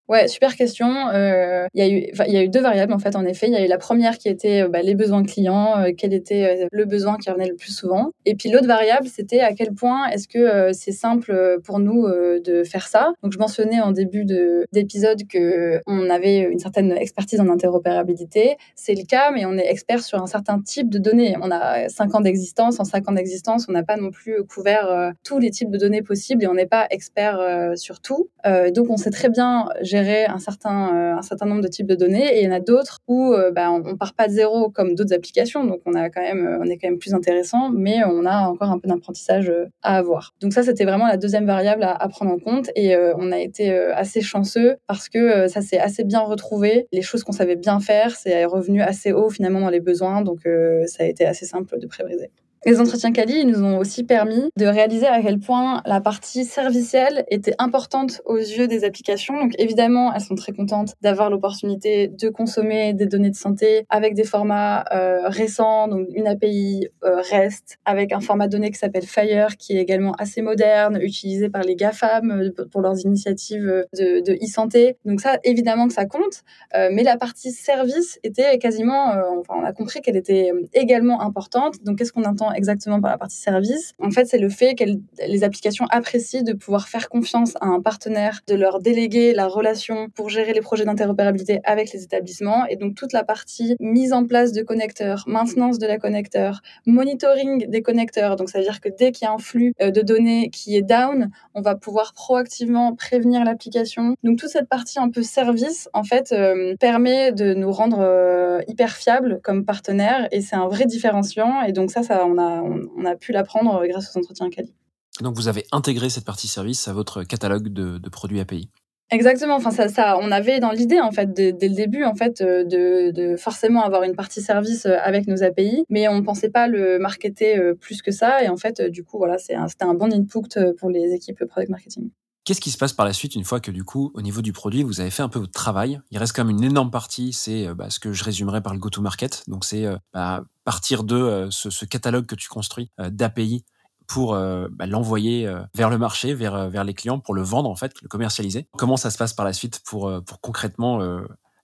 Ouais, 0.10 0.28
super 0.28 0.56
question. 0.58 1.08
Euh, 1.14 1.66
il 1.74 1.80
y, 1.80 1.88
a 1.88 1.90
eu, 1.90 2.32
y 2.32 2.38
a 2.38 2.44
eu 2.44 2.50
deux 2.50 2.60
variables 2.60 2.92
en 2.92 3.00
fait, 3.00 3.16
en 3.16 3.26
effet. 3.26 3.48
Il 3.48 3.54
y 3.54 3.56
a 3.56 3.64
eu 3.64 3.70
la 3.70 3.78
première 3.78 4.18
qui 4.18 4.28
était 4.28 4.64
euh, 4.64 4.68
bah, 4.68 4.82
les 4.82 4.96
besoins 4.96 5.24
clients, 5.24 5.78
euh, 5.78 5.92
quel 5.98 6.14
était 6.14 6.68
le 6.70 6.86
besoin 6.86 7.18
qui 7.18 7.30
revenait 7.30 7.48
le 7.48 7.56
plus 7.56 7.72
souvent. 7.72 8.12
Et 8.26 8.36
puis 8.36 8.50
l'autre 8.50 8.68
variable, 8.68 9.08
c'était 9.08 9.40
à 9.40 9.54
quel 9.54 9.74
point 9.74 10.08
est-ce 10.08 10.28
que 10.28 10.74
c'est 10.74 10.92
simple 10.92 11.60
pour 11.64 11.80
nous 11.80 12.06
de 12.08 12.64
faire 12.64 12.88
ça. 12.88 13.14
Donc 13.24 13.32
je 13.32 13.40
mentionnais 13.40 13.80
en 13.80 13.92
début 13.92 14.26
d'épisode 14.72 15.22
que 15.28 15.80
on 15.88 16.10
avait 16.10 16.40
une 16.40 16.60
certaine 16.60 16.92
expertise 16.92 17.40
en 17.40 17.48
interopérabilité. 17.48 18.58
C'est 18.76 18.96
le 18.96 19.06
cas, 19.06 19.32
mais 19.32 19.46
on 19.46 19.58
est 19.58 19.70
expert 19.70 20.04
sur 20.04 20.22
un 20.22 20.28
certain 20.28 20.60
type 20.60 20.90
de 20.90 20.98
données. 20.98 21.36
On 21.42 21.50
a 21.50 21.88
cinq 21.88 22.14
ans 22.16 22.22
d'existence. 22.22 22.80
En 22.80 22.84
cinq 22.84 23.10
ans 23.10 23.14
d'existence, 23.14 23.68
on 23.70 23.72
n'a 23.72 23.84
pas 23.84 23.96
non 23.96 24.12
plus 24.12 24.44
couvert 24.44 25.14
tous 25.24 25.40
les 25.40 25.50
types 25.50 25.70
de 25.70 25.78
données 25.78 26.02
possibles 26.02 26.44
et 26.44 26.48
on 26.48 26.56
n'est 26.56 26.66
pas 26.66 26.88
expert 26.90 27.40
sur 27.76 28.02
tout. 28.02 28.30
donc 28.74 28.90
on 28.90 28.98
sait 28.98 29.12
très 29.12 29.30
bien 29.30 29.68
gérer 29.94 30.26
un 30.26 30.40
certain, 30.40 30.80
euh, 30.96 31.18
un 31.20 31.22
certain 31.22 31.46
nombre 31.46 31.62
de 31.62 31.68
types 31.68 31.86
de 31.86 31.94
données 31.94 32.28
et 32.36 32.42
il 32.42 32.46
y 32.46 32.48
en 32.48 32.56
a 32.56 32.60
d'autres 32.60 32.98
où 33.08 33.32
euh, 33.34 33.52
bah, 33.52 33.72
on, 33.72 33.80
ne 33.80 33.94
part 33.94 34.14
pas 34.16 34.28
de 34.28 34.34
zéro 34.34 34.70
comme 34.70 34.96
d'autres 34.96 35.14
applications, 35.14 35.64
donc 35.66 35.82
on, 35.86 35.94
a 35.94 36.10
quand 36.10 36.22
même, 36.22 36.48
euh, 36.48 36.58
on 36.62 36.66
est 36.66 36.78
quand 36.78 36.90
même 36.90 36.98
plus 36.98 37.14
intéressant, 37.14 37.70
mais 37.70 38.04
on 38.04 38.26
a 38.26 38.48
encore 38.48 38.72
un 38.72 38.80
peu 38.80 38.88
d'apprentissage 38.88 39.54
à 39.84 39.98
avoir. 39.98 40.34
Donc 40.42 40.54
ça, 40.54 40.64
c'était 40.64 40.86
vraiment 40.86 41.08
la 41.08 41.18
deuxième 41.18 41.46
variable 41.46 41.84
à, 41.84 42.08
prendre 42.08 42.32
en 42.32 42.40
compte 42.40 42.70
et 42.76 42.96
on 43.18 43.32
a 43.32 43.40
été 43.40 43.72
assez 43.72 44.22
chanceux 44.22 44.76
parce 44.88 45.10
que 45.10 45.48
ça 45.48 45.62
s'est 45.62 45.80
assez 45.80 46.04
bien 46.04 46.20
retrouvé. 46.20 46.88
Les 46.92 47.02
choses 47.02 47.24
qu'on 47.24 47.32
savait 47.32 47.56
bien 47.56 47.80
faire, 47.80 48.16
c'est 48.16 48.46
revenu 48.46 48.82
assez 48.82 49.12
haut 49.12 49.30
finalement 49.30 49.62
dans 49.62 49.70
les 49.70 49.80
besoins, 49.80 50.22
donc 50.22 50.42
ça 50.86 51.04
a 51.04 51.08
été 51.08 51.26
assez 51.26 51.46
simple 51.46 51.80
de 51.80 51.88
prébriser. 51.88 52.30
Les 52.66 52.80
entretiens 52.80 53.12
ils 53.28 53.48
nous 53.48 53.64
ont 53.64 53.78
aussi 53.78 54.04
permis 54.04 54.50
de 54.58 54.66
réaliser 54.66 55.06
à 55.06 55.22
quel 55.22 55.40
point 55.40 55.82
la 55.86 56.00
partie 56.00 56.46
servicielle 56.46 57.26
était 57.30 57.56
importante 57.60 58.22
aux 58.26 58.38
yeux 58.38 58.68
des 58.68 58.86
applications. 58.86 59.38
Donc 59.38 59.52
évidemment, 59.58 60.14
elles 60.14 60.22
sont 60.22 60.36
très 60.36 60.54
contentes 60.54 60.94
d'avoir 61.02 61.30
l'opportunité 61.30 62.08
de 62.08 62.30
consommer 62.30 62.94
des 62.94 63.06
données 63.06 63.32
de 63.32 63.36
santé 63.36 63.86
avec 63.90 64.14
des 64.14 64.24
formats 64.24 64.86
euh, 64.94 65.28
récents, 65.28 65.90
donc 65.90 66.08
une 66.14 66.28
API 66.28 66.88
euh, 67.04 67.22
REST, 67.22 67.80
avec 67.84 68.14
un 68.14 68.22
format 68.22 68.48
de 68.48 68.54
données 68.54 68.72
qui 68.72 68.80
s'appelle 68.80 69.06
Fire, 69.06 69.58
qui 69.58 69.78
est 69.78 69.82
également 69.82 70.14
assez 70.14 70.42
moderne, 70.42 70.98
utilisé 71.02 71.50
par 71.50 71.64
les 71.64 71.76
GAFAM 71.76 72.32
euh, 72.32 72.66
pour 72.72 72.82
leurs 72.82 73.00
initiatives 73.06 73.86
de 73.94 74.34
e-santé. 74.44 74.96
Donc 75.06 75.20
ça, 75.20 75.38
évidemment 75.44 75.88
que 75.88 75.94
ça 75.94 76.06
compte, 76.06 76.44
mais 76.74 77.04
la 77.04 77.18
partie 77.18 77.52
service 77.52 78.20
était 78.24 78.58
quasiment, 78.58 79.14
enfin 79.40 79.56
on 79.62 79.64
a 79.64 79.74
compris 79.74 80.02
qu'elle 80.02 80.16
était 80.16 80.52
également 80.74 81.22
importante. 81.22 81.84
Donc 81.84 81.98
qu'est-ce 81.98 82.14
qu'on 82.14 82.24
entend 82.24 82.53
exactement 82.54 83.02
par 83.02 83.12
la 83.12 83.18
partie 83.18 83.38
service. 83.38 83.94
En 84.00 84.12
fait, 84.12 84.26
c'est 84.26 84.38
le 84.38 84.50
fait 84.50 84.76
que 84.76 84.84
les 85.28 85.44
applications 85.44 85.86
apprécient 85.90 86.42
de 86.42 86.54
pouvoir 86.54 86.88
faire 86.88 87.10
confiance 87.10 87.54
à 87.62 87.68
un 87.68 87.82
partenaire, 87.82 88.42
de 88.48 88.56
leur 88.56 88.80
déléguer 88.80 89.34
la 89.34 89.48
relation 89.48 90.10
pour 90.16 90.30
gérer 90.30 90.54
les 90.54 90.62
projets 90.62 90.86
d'interopérabilité 90.86 91.60
avec 91.64 91.92
les 91.94 92.04
établissements. 92.04 92.66
Et 92.68 92.76
donc, 92.76 92.96
toute 92.96 93.14
la 93.14 93.24
partie 93.24 93.76
mise 93.80 94.14
en 94.14 94.26
place 94.26 94.52
de 94.52 94.62
connecteurs, 94.62 95.24
maintenance 95.28 95.80
de 95.80 95.88
la 95.88 95.98
connecteur, 95.98 96.62
monitoring 96.86 97.68
des 97.70 97.82
connecteurs. 97.82 98.36
Donc, 98.36 98.50
ça 98.50 98.60
veut 98.60 98.64
dire 98.64 98.82
que 98.82 98.90
dès 98.90 99.12
qu'il 99.12 99.26
y 99.26 99.30
a 99.30 99.34
un 99.34 99.38
flux 99.38 99.74
euh, 99.82 99.92
de 99.92 100.02
données 100.02 100.50
qui 100.50 100.76
est 100.76 100.82
down, 100.82 101.30
on 101.54 101.62
va 101.62 101.76
pouvoir 101.76 102.14
proactivement 102.14 102.96
prévenir 102.96 103.44
l'application. 103.44 104.16
Donc, 104.24 104.40
toute 104.40 104.50
cette 104.50 104.70
partie 104.70 105.00
un 105.00 105.10
peu 105.10 105.24
service, 105.24 105.90
en 105.94 106.04
fait, 106.04 106.32
euh, 106.32 106.76
permet 106.80 107.32
de 107.32 107.54
nous 107.54 107.72
rendre 107.72 108.00
euh, 108.00 108.62
hyper 108.68 108.96
fiables 108.96 109.40
comme 109.44 109.66
partenaire 109.66 110.28
et 110.32 110.42
c'est 110.42 110.56
un 110.56 110.68
vrai 110.68 110.86
différenciant. 110.86 111.62
Et 111.64 111.72
donc, 111.72 111.92
ça, 111.92 112.04
ça, 112.04 112.26
on 112.26 112.38
a 112.38 112.43
on, 112.44 113.06
a 113.06 113.16
pu 113.16 113.32
l'apprendre 113.32 113.76
euh, 113.76 113.88
grâce 113.88 114.16
aux 114.16 114.20
entretiens 114.20 114.50
Cali. 114.50 114.74
Donc 115.22 115.36
vous 115.36 115.48
avez 115.48 115.66
intégré 115.72 116.10
cette 116.10 116.26
partie 116.26 116.48
service 116.48 116.88
à 116.88 116.94
votre 116.94 117.24
catalogue 117.24 117.70
de, 117.70 118.10
produits 118.10 118.40
API. 118.40 118.70
Exactement. 119.12 119.56
Enfin, 119.56 119.70
ça, 119.70 119.90
ça, 119.90 120.18
on 120.20 120.32
avait 120.32 120.60
dans 120.60 120.72
l'idée 120.72 121.00
en 121.00 121.12
fait 121.12 121.34
dès 121.34 121.52
le 121.52 121.76
début 121.76 122.04
en 122.04 122.16
fait 122.16 122.42
euh, 122.42 122.64
de, 122.64 123.36
forcément 123.38 123.84
avoir 123.84 124.04
une 124.04 124.16
partie 124.16 124.42
service 124.42 124.86
euh, 124.86 124.98
avec 125.04 125.28
nos 125.28 125.44
API, 125.44 125.86
mais 125.90 126.08
on 126.08 126.16
ne 126.16 126.22
pensait 126.22 126.50
pas 126.50 126.68
le 126.68 126.98
marketer 126.98 127.60
plus 127.80 128.02
que 128.02 128.12
ça. 128.12 128.44
Et 128.44 128.50
en 128.50 128.58
fait, 128.58 128.82
du 128.82 129.04
coup, 129.04 129.18
voilà, 129.18 129.38
c'était 129.38 129.56
un 129.82 129.94
bon 129.94 130.12
input 130.12 130.74
pour 130.78 130.90
les 130.90 131.14
équipes 131.14 131.46
product 131.46 131.70
marketing. 131.70 132.10
Qu'est-ce 132.46 132.60
qui 132.60 132.72
se 132.72 132.78
passe 132.78 132.92
par 132.92 133.06
la 133.06 133.14
suite 133.14 133.36
une 133.36 133.46
fois 133.46 133.62
que 133.62 133.72
du 133.72 133.86
coup, 133.86 134.12
au 134.16 134.22
niveau 134.22 134.42
du 134.42 134.52
produit, 134.52 134.84
vous 134.84 135.00
avez 135.00 135.12
fait 135.12 135.24
un 135.24 135.30
peu 135.30 135.40
votre 135.40 135.54
travail? 135.54 136.02
Il 136.12 136.18
reste 136.18 136.36
quand 136.36 136.44
même 136.44 136.58
une 136.58 136.64
énorme 136.66 136.92
partie, 136.92 137.32
c'est 137.32 137.68
euh, 137.68 137.74
bah, 137.74 137.90
ce 137.90 138.00
que 138.00 138.12
je 138.12 138.22
résumerai 138.26 138.62
par 138.62 138.74
le 138.74 138.80
go-to-market. 138.80 139.46
Donc 139.48 139.64
c'est 139.64 139.86
euh, 139.86 139.96
bah, 140.14 140.44
partir 140.66 141.06
de 141.06 141.16
euh, 141.16 141.48
ce, 141.52 141.86
catalogue 141.86 142.26
que 142.26 142.36
tu 142.36 142.50
construis 142.50 142.92
d'API 142.98 143.64
pour 144.08 144.34
bah, 144.34 144.86
l'envoyer 144.86 145.50
vers 145.74 145.90
le 145.90 145.98
marché, 145.98 146.34
vers, 146.34 146.70
vers 146.70 146.84
les 146.84 146.94
clients, 146.94 147.20
pour 147.20 147.34
le 147.34 147.42
vendre 147.42 147.70
en 147.70 147.76
fait, 147.76 147.94
le 148.02 148.10
commercialiser. 148.10 148.68
Comment 148.78 148.98
ça 148.98 149.10
se 149.10 149.18
passe 149.18 149.34
par 149.34 149.46
la 149.46 149.54
suite 149.54 149.82
pour, 149.86 150.12
pour 150.26 150.42
concrètement 150.42 151.00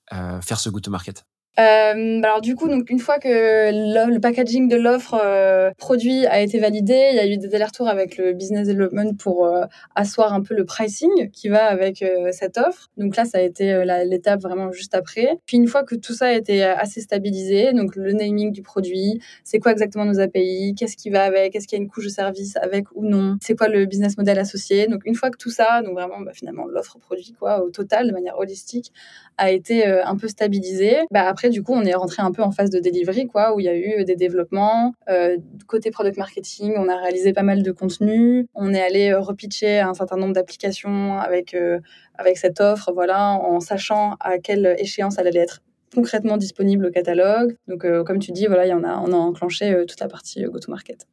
faire 0.09 0.59
ce 0.59 0.69
go-to-market? 0.69 1.25
Euh, 1.59 2.21
alors 2.23 2.39
du 2.41 2.55
coup, 2.55 2.69
donc 2.69 2.89
une 2.89 2.99
fois 2.99 3.19
que 3.19 3.27
le, 3.27 4.19
packaging 4.19 4.69
de 4.69 4.77
l'offre 4.77 5.19
euh, 5.21 5.71
produit 5.77 6.25
a 6.27 6.41
été 6.41 6.59
validé, 6.59 7.09
il 7.11 7.15
y 7.15 7.19
a 7.19 7.27
eu 7.27 7.37
des 7.37 7.53
allers-retours 7.53 7.89
avec 7.89 8.17
le 8.17 8.33
business 8.33 8.67
development 8.67 9.15
pour 9.17 9.45
euh, 9.45 9.65
asseoir 9.95 10.33
un 10.33 10.41
peu 10.41 10.55
le 10.55 10.63
pricing 10.63 11.29
qui 11.31 11.49
va 11.49 11.65
avec 11.65 12.03
cette 12.31 12.57
offre. 12.57 12.89
Donc 12.97 13.15
là, 13.15 13.25
ça 13.25 13.39
a 13.39 13.41
été 13.41 13.83
l'étape 14.05 14.41
vraiment 14.41 14.71
juste 14.71 14.95
après. 14.95 15.39
Puis 15.45 15.57
une 15.57 15.67
fois 15.67 15.83
que 15.83 15.95
tout 15.95 16.13
ça 16.13 16.27
a 16.27 16.33
été 16.33 16.63
assez 16.63 17.01
stabilisé, 17.01 17.73
donc 17.73 17.95
le 17.95 18.13
naming 18.13 18.51
du 18.51 18.61
produit, 18.61 19.19
c'est 19.43 19.59
quoi 19.59 19.71
exactement 19.71 20.05
nos 20.05 20.19
API, 20.19 20.75
qu'est-ce 20.77 20.95
qui 20.95 21.09
va 21.09 21.23
avec, 21.23 21.55
est-ce 21.55 21.67
qu'il 21.67 21.77
y 21.77 21.81
a 21.81 21.83
une 21.83 21.89
couche 21.89 22.05
de 22.05 22.09
service 22.09 22.55
avec 22.57 22.85
ou 22.95 23.05
non, 23.05 23.37
c'est 23.41 23.57
quoi 23.57 23.67
le 23.67 23.85
business 23.85 24.17
model 24.17 24.39
associé. 24.39 24.87
Donc 24.87 25.01
une 25.05 25.15
fois 25.15 25.29
que 25.29 25.37
tout 25.37 25.51
ça, 25.51 25.81
donc 25.81 25.93
vraiment 25.93 26.21
bah, 26.21 26.31
finalement 26.33 26.65
l'offre 26.67 26.97
produit 26.99 27.33
quoi 27.37 27.63
au 27.63 27.69
total 27.69 28.07
de 28.07 28.13
manière 28.13 28.37
holistique 28.37 28.93
a 29.37 29.51
été 29.51 29.85
un 29.85 30.17
peu 30.17 30.27
stabilisé, 30.27 30.97
bah 31.11 31.27
après 31.27 31.48
du 31.49 31.63
coup, 31.63 31.73
on 31.73 31.83
est 31.83 31.93
rentré 31.93 32.21
un 32.21 32.31
peu 32.31 32.43
en 32.43 32.51
phase 32.51 32.69
de 32.69 32.79
delivery, 32.79 33.27
quoi, 33.27 33.53
où 33.55 33.59
il 33.59 33.65
y 33.65 33.69
a 33.69 33.75
eu 33.75 34.03
des 34.05 34.15
développements. 34.15 34.93
Euh, 35.09 35.37
côté 35.67 35.91
product 35.91 36.17
marketing, 36.17 36.73
on 36.77 36.89
a 36.89 36.97
réalisé 36.97 37.33
pas 37.33 37.43
mal 37.43 37.63
de 37.63 37.71
contenu. 37.71 38.47
On 38.53 38.73
est 38.73 38.81
allé 38.81 39.11
euh, 39.11 39.19
repitcher 39.19 39.79
un 39.79 39.93
certain 39.93 40.17
nombre 40.17 40.33
d'applications 40.33 41.19
avec, 41.19 41.53
euh, 41.53 41.79
avec 42.15 42.37
cette 42.37 42.59
offre, 42.61 42.91
voilà, 42.93 43.33
en 43.33 43.59
sachant 43.59 44.15
à 44.19 44.37
quelle 44.39 44.75
échéance 44.79 45.17
elle 45.17 45.27
allait 45.27 45.39
être 45.39 45.61
concrètement 45.93 46.37
disponible 46.37 46.85
au 46.85 46.91
catalogue. 46.91 47.55
Donc, 47.67 47.85
comme 48.05 48.19
tu 48.19 48.31
dis, 48.31 48.45
voilà, 48.45 48.67
y 48.67 48.73
en 48.73 48.83
a, 48.83 48.99
on 48.99 49.11
a 49.11 49.15
enclenché 49.15 49.85
toute 49.87 49.99
la 49.99 50.07
partie 50.07 50.43
go-to-market. 50.43 51.07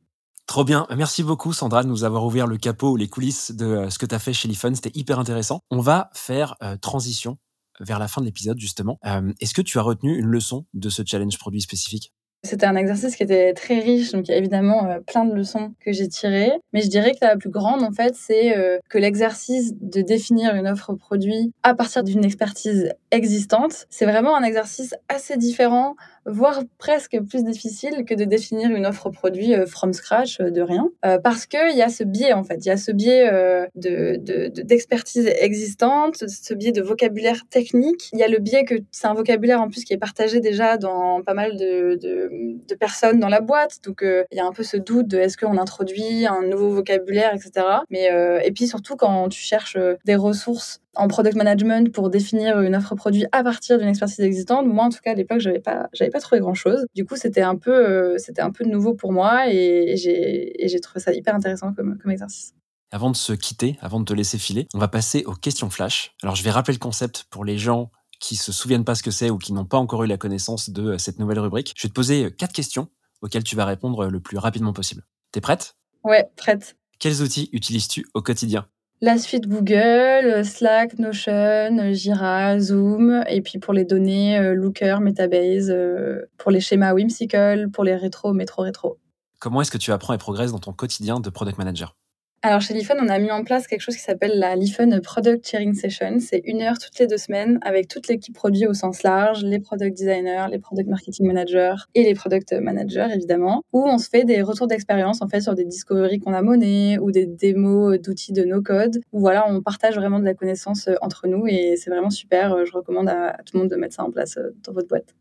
Trop 0.47 0.65
bien. 0.65 0.87
Merci 0.95 1.23
beaucoup, 1.23 1.55
Sandra, 1.55 1.83
de 1.83 1.89
nous 1.89 2.05
avoir 2.05 2.25
ouvert 2.25 2.47
le 2.47 2.59
capot 2.59 2.97
les 2.97 3.09
coulisses 3.09 3.53
de 3.53 3.89
ce 3.89 3.99
que 3.99 4.05
tu 4.05 4.15
as 4.15 4.19
fait 4.19 4.35
chez 4.35 4.49
Lifun. 4.49 4.75
C'était 4.75 4.93
hyper 4.95 5.19
intéressant. 5.19 5.61
On 5.71 5.81
va 5.81 6.11
faire 6.13 6.57
transition 6.83 7.39
vers 7.81 7.99
la 7.99 8.09
fin 8.09 8.21
de 8.21 8.27
l'épisode, 8.27 8.59
justement. 8.59 8.99
Euh, 9.07 9.33
est-ce 9.41 9.55
que 9.55 9.63
tu 9.63 9.79
as 9.79 9.83
retenu 9.83 10.17
une 10.19 10.27
leçon 10.27 10.67
de 10.75 10.89
ce 10.89 11.03
challenge 11.05 11.39
produit 11.39 11.61
spécifique? 11.61 12.13
C'était 12.47 12.67
un 12.67 12.77
exercice 12.77 13.17
qui 13.17 13.25
était 13.25 13.55
très 13.55 13.81
riche, 13.81 14.13
donc 14.13 14.29
il 14.29 14.31
y 14.31 14.35
a 14.35 14.37
évidemment 14.37 14.87
euh, 14.87 15.01
plein 15.01 15.25
de 15.25 15.35
leçons 15.35 15.75
que 15.85 15.93
j'ai 15.93 16.07
tirées. 16.07 16.53
Mais 16.73 16.81
je 16.81 16.89
dirais 16.89 17.13
que 17.13 17.25
la 17.25 17.37
plus 17.37 17.51
grande, 17.51 17.83
en 17.83 17.91
fait, 17.91 18.15
c'est 18.15 18.57
euh, 18.57 18.79
que 18.89 18.99
l'exercice 18.99 19.73
de 19.81 20.01
définir 20.01 20.55
une 20.55 20.69
offre 20.69 20.95
produit 20.95 21.53
à 21.65 21.75
partir 21.75 22.05
d'une 22.05 22.25
expertise 22.25 22.93
existante, 23.11 23.87
c'est 23.91 24.07
vraiment 24.07 24.37
un 24.37 24.45
exercice 24.45 24.95
assez 25.09 25.37
différent 25.37 25.97
voire 26.27 26.63
presque 26.79 27.19
plus 27.29 27.45
difficile 27.45 28.05
que 28.05 28.15
de 28.15 28.25
définir 28.25 28.71
une 28.71 28.85
offre 28.85 29.11
produit 29.11 29.55
euh, 29.55 29.67
from 29.67 29.93
scratch 29.93 30.41
euh, 30.41 30.51
de 30.51 30.61
rien, 30.61 30.91
euh, 31.05 31.19
parce 31.19 31.47
qu'il 31.47 31.77
y 31.77 31.83
a 31.83 31.89
ce 31.89 32.05
biais 32.05 32.33
en 32.33 32.43
fait, 32.43 32.57
il 32.57 32.67
y 32.67 32.71
a 32.71 32.77
ce 32.77 32.91
biais 32.93 33.31
de, 33.77 34.17
d'expertise 34.63 35.31
existante, 35.39 36.17
ce 36.17 36.55
biais 36.55 36.73
de 36.73 36.83
vocabulaire 36.83 37.43
technique, 37.49 38.11
il 38.13 38.19
y 38.19 38.23
a 38.23 38.29
le 38.29 38.39
biais 38.39 38.65
que 38.65 38.75
c'est 38.91 39.07
un 39.07 39.15
vocabulaire 39.15 39.61
en 39.61 39.69
plus 39.69 39.85
qui 39.85 39.93
est 39.93 39.99
partagé 39.99 40.41
déjà 40.41 40.77
dans 40.77 41.23
pas 41.23 41.35
mal 41.35 41.57
de, 41.57 41.99
de, 42.01 42.75
personnes 42.75 43.21
dans 43.21 43.29
la 43.29 43.41
boîte, 43.41 43.79
donc 43.85 44.01
il 44.03 44.37
y 44.37 44.41
a 44.41 44.47
un 44.47 44.53
peu 44.53 44.63
ce 44.63 44.77
doute 44.77 45.09
de 45.09 45.19
est-ce 45.19 45.37
qu'on 45.37 45.57
introduit 45.57 46.27
un 46.27 46.43
nouveau 46.43 46.71
vocabulaire, 46.71 47.33
etc. 47.35 47.67
Mais 47.91 48.11
et 48.45 48.53
puis 48.53 48.67
surtout 48.67 48.97
quand 48.97 49.29
tu 49.29 49.41
cherches 49.41 49.79
des 50.05 50.17
ressources 50.17 50.81
en 50.97 51.09
product 51.09 51.37
management 51.37 51.93
pour 51.93 52.11
définir 52.11 52.61
une 52.61 52.75
offre 52.75 52.95
produit 52.95 53.27
à 53.33 53.43
partir 53.43 53.79
d'une 53.79 53.89
expertise 53.89 54.21
existante. 54.21 54.67
Moi, 54.67 54.85
en 54.85 54.91
tout 54.91 54.99
cas, 55.03 55.13
à 55.13 55.15
l'époque, 55.15 55.41
j'avais 55.41 55.61
pas, 55.61 55.89
j'avais 55.93 56.11
pas 56.11 56.21
trouvé 56.21 56.41
grand 56.41 56.55
chose. 56.55 56.87
Du 56.95 57.05
coup, 57.05 57.17
c'était 57.17 57.43
un 57.43 57.57
peu, 57.57 57.73
euh, 57.73 58.19
c'était 58.19 58.43
un 58.43 58.51
peu 58.51 58.65
nouveau 58.65 58.95
pour 58.95 59.13
moi 59.13 59.45
et, 59.49 59.97
j'ai, 59.97 60.81
trouvé 60.81 61.01
ça 61.01 61.13
hyper 61.13 61.35
intéressant 61.35 61.73
comme, 61.73 61.99
comme 61.99 62.11
exercice. 62.11 62.55
Avant 62.91 63.11
de 63.11 63.17
se 63.17 63.33
quitter, 63.33 63.77
avant 63.81 63.99
de 63.99 64.05
te 64.05 64.13
laisser 64.13 64.39
filer, 64.39 64.69
on 64.75 64.79
va 64.79 64.89
passer 64.89 65.25
aux 65.25 65.35
questions 65.35 65.71
flash. 65.71 66.15
Alors, 66.23 66.37
je 66.37 66.45
vais 66.45 66.51
rappeler 66.51 66.75
le 66.75 66.79
concept 66.79 67.27
pour 67.31 67.45
les 67.45 67.59
gens 67.59 67.91
qui 68.21 68.37
se 68.37 68.53
souviennent 68.53 68.85
pas 68.85 68.95
ce 68.95 69.03
que 69.03 69.11
c'est 69.11 69.31
ou 69.31 69.39
qui 69.39 69.53
n'ont 69.53 69.65
pas 69.65 69.79
encore 69.79 70.05
eu 70.05 70.07
la 70.07 70.17
connaissance 70.17 70.71
de 70.71 70.93
euh, 70.93 70.99
cette 70.99 71.19
nouvelle 71.19 71.41
rubrique. 71.41 71.75
Je 71.77 71.83
vais 71.83 71.89
te 71.89 71.95
poser 71.95 72.25
euh, 72.25 72.31
quatre 72.31 72.53
questions 72.53 72.89
auxquelles 73.23 73.45
tu 73.45 73.57
vas 73.57 73.65
répondre 73.65 74.07
le 74.07 74.21
plus 74.21 74.39
rapidement 74.39 74.73
possible. 74.73 75.03
T'es 75.33 75.41
prête? 75.41 75.77
Ouais, 76.05 76.31
prête. 76.37 76.77
Quels 76.99 77.23
outils 77.23 77.49
utilises-tu 77.53 78.07
au 78.15 78.23
quotidien? 78.23 78.67
La 79.01 79.19
suite 79.19 79.47
Google, 79.47 80.45
Slack, 80.45 80.99
Notion, 80.99 81.93
Jira, 81.93 82.59
Zoom, 82.59 83.23
et 83.29 83.43
puis 83.43 83.59
pour 83.59 83.75
les 83.75 83.85
données, 83.85 84.39
euh, 84.39 84.55
Looker, 84.55 84.99
Metabase, 85.01 85.71
euh, 85.71 86.23
pour 86.39 86.51
les 86.51 86.61
schémas 86.61 86.95
Whimsical, 86.95 87.71
pour 87.71 87.85
les 87.85 87.95
rétro, 87.95 88.33
métro, 88.33 88.63
rétro. 88.63 88.99
Comment 89.39 89.61
est-ce 89.61 89.71
que 89.71 89.79
tu 89.79 89.93
apprends 89.93 90.15
et 90.15 90.19
progresses 90.19 90.53
dans 90.53 90.59
ton 90.59 90.73
quotidien 90.73 91.21
de 91.21 91.31
product 91.31 91.59
manager? 91.59 91.95
Alors 92.43 92.61
chez 92.61 92.75
Lifon, 92.75 92.95
on 93.01 93.09
a 93.09 93.19
mis 93.19 93.31
en 93.31 93.43
place 93.43 93.67
quelque 93.67 93.81
chose 93.81 93.97
qui 93.97 94.03
s'appelle 94.03 94.39
la 94.39 94.55
Lifon 94.55 95.01
Product 95.03 95.45
Sharing 95.45 95.75
Session. 95.75 96.19
C'est 96.21 96.43
une 96.45 96.63
heure 96.63 96.79
toutes 96.79 96.99
les 96.99 97.07
deux 97.07 97.17
semaines 97.17 97.59
avec 97.63 97.89
toute 97.89 98.07
l'équipe 98.09 98.35
produit 98.35 98.67
au 98.67 98.75
sens 98.75 99.03
large, 99.03 99.43
les 99.43 99.59
product 99.59 99.97
designers, 99.97 100.47
les 100.51 100.59
product 100.59 100.89
marketing 100.89 101.27
managers 101.27 101.75
et 101.95 102.05
les 102.05 102.15
product 102.15 102.53
managers 102.53 103.09
évidemment, 103.13 103.63
où 103.73 103.85
on 103.85 103.99
se 103.99 104.09
fait 104.09 104.25
des 104.25 104.43
retours 104.43 104.69
d'expérience 104.69 105.23
en 105.23 105.29
fait 105.29 105.41
sur 105.41 105.55
des 105.55 105.65
discoveries 105.65 106.21
qu'on 106.21 106.35
a 106.35 106.43
menées 106.43 106.99
ou 106.99 107.11
des 107.11 107.27
démos 107.27 108.01
d'outils 108.01 108.33
de 108.33 108.45
no 108.45 108.63
code. 108.63 109.01
Où 109.13 109.21
voilà, 109.21 109.47
on 109.49 109.61
partage 109.61 109.97
vraiment 109.97 110.21
de 110.21 110.25
la 110.25 110.35
connaissance 110.35 110.89
euh, 110.89 110.95
entre 111.01 111.27
nous 111.27 111.47
et 111.49 111.75
c'est 111.77 111.91
vraiment 111.91 112.11
super. 112.11 112.65
Je 112.65 112.73
recommande 112.73 113.09
à 113.09 113.39
tout 113.45 113.57
le 113.57 113.61
monde 113.61 113.71
de 113.71 113.77
mettre 113.77 113.95
ça 113.95 114.05
en 114.05 114.11
place 114.13 114.37
euh, 114.37 114.55
dans 114.65 114.73
votre 114.73 114.89
boîte. 114.89 115.15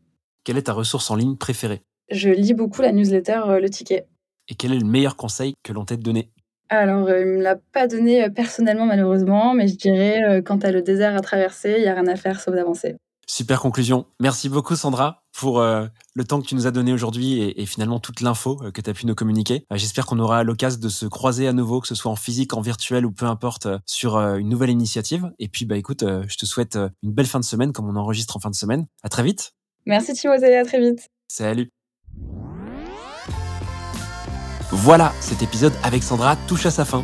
Quelle 0.44 0.58
est 0.58 0.62
ta 0.62 0.72
ressource 0.72 1.10
en 1.10 1.16
ligne 1.16 1.36
préférée? 1.36 1.82
Je 2.08 2.30
lis 2.30 2.54
beaucoup 2.54 2.82
la 2.82 2.92
newsletter 2.92 3.40
euh, 3.46 3.58
Le 3.58 3.68
Ticket. 3.68 4.06
Et 4.48 4.54
quel 4.54 4.72
est 4.72 4.78
le 4.78 4.86
meilleur 4.86 5.16
conseil 5.16 5.54
que 5.64 5.72
l'on 5.72 5.84
t'ait 5.84 5.96
donné? 5.96 6.30
Alors, 6.68 7.06
euh, 7.06 7.20
il 7.20 7.26
me 7.26 7.42
l'a 7.42 7.56
pas 7.56 7.86
donné, 7.86 8.24
euh, 8.24 8.30
personnellement 8.30 8.86
malheureusement, 8.86 9.54
mais 9.54 9.68
je 9.68 9.76
dirais, 9.76 10.22
euh, 10.24 10.42
quand 10.42 10.58
tu 10.58 10.66
as 10.66 10.72
le 10.72 10.82
désert 10.82 11.14
à 11.14 11.20
traverser, 11.20 11.76
il 11.78 11.84
y 11.84 11.88
a 11.88 11.94
rien 11.94 12.06
à 12.06 12.16
faire 12.16 12.40
sauf 12.40 12.54
d'avancer. 12.54 12.96
Super 13.28 13.60
conclusion. 13.60 14.06
Merci 14.20 14.48
beaucoup 14.48 14.76
Sandra 14.76 15.24
pour 15.36 15.60
le 15.60 16.24
temps 16.24 16.40
que 16.40 16.46
tu 16.46 16.54
nous 16.54 16.68
as 16.68 16.70
donné 16.70 16.92
aujourd'hui 16.92 17.40
et, 17.40 17.66
finalement 17.66 17.98
toute 17.98 18.20
l'info 18.20 18.54
que 18.72 18.80
tu 18.80 18.88
as 18.88 18.94
pu 18.94 19.04
nous 19.04 19.16
communiquer. 19.16 19.66
J'espère 19.74 20.06
qu'on 20.06 20.20
aura 20.20 20.44
l'occasion 20.44 20.78
de 20.78 20.88
se 20.88 21.06
croiser 21.06 21.48
à 21.48 21.52
nouveau, 21.52 21.80
que 21.80 21.88
ce 21.88 21.96
soit 21.96 22.12
en 22.12 22.14
physique, 22.14 22.54
en 22.54 22.60
virtuel 22.60 23.04
ou 23.04 23.10
peu 23.10 23.26
importe, 23.26 23.66
sur 23.84 24.16
une 24.16 24.48
nouvelle 24.48 24.70
initiative. 24.70 25.32
Et 25.40 25.48
puis 25.48 25.64
bah 25.64 25.76
écoute, 25.76 26.04
je 26.04 26.36
te 26.36 26.46
souhaite 26.46 26.78
une 27.02 27.12
belle 27.12 27.26
fin 27.26 27.40
de 27.40 27.44
semaine 27.44 27.72
comme 27.72 27.88
on 27.88 27.96
enregistre 27.96 28.36
en 28.36 28.40
fin 28.40 28.50
de 28.50 28.54
semaine. 28.54 28.86
À 29.02 29.08
très 29.08 29.24
vite. 29.24 29.54
Merci 29.86 30.12
Timothée, 30.12 30.56
à 30.56 30.64
très 30.64 30.78
vite. 30.78 31.08
Salut. 31.26 31.75
Voilà, 34.80 35.14
cet 35.20 35.42
épisode 35.42 35.72
avec 35.82 36.02
Sandra 36.02 36.36
touche 36.46 36.66
à 36.66 36.70
sa 36.70 36.84
fin. 36.84 37.02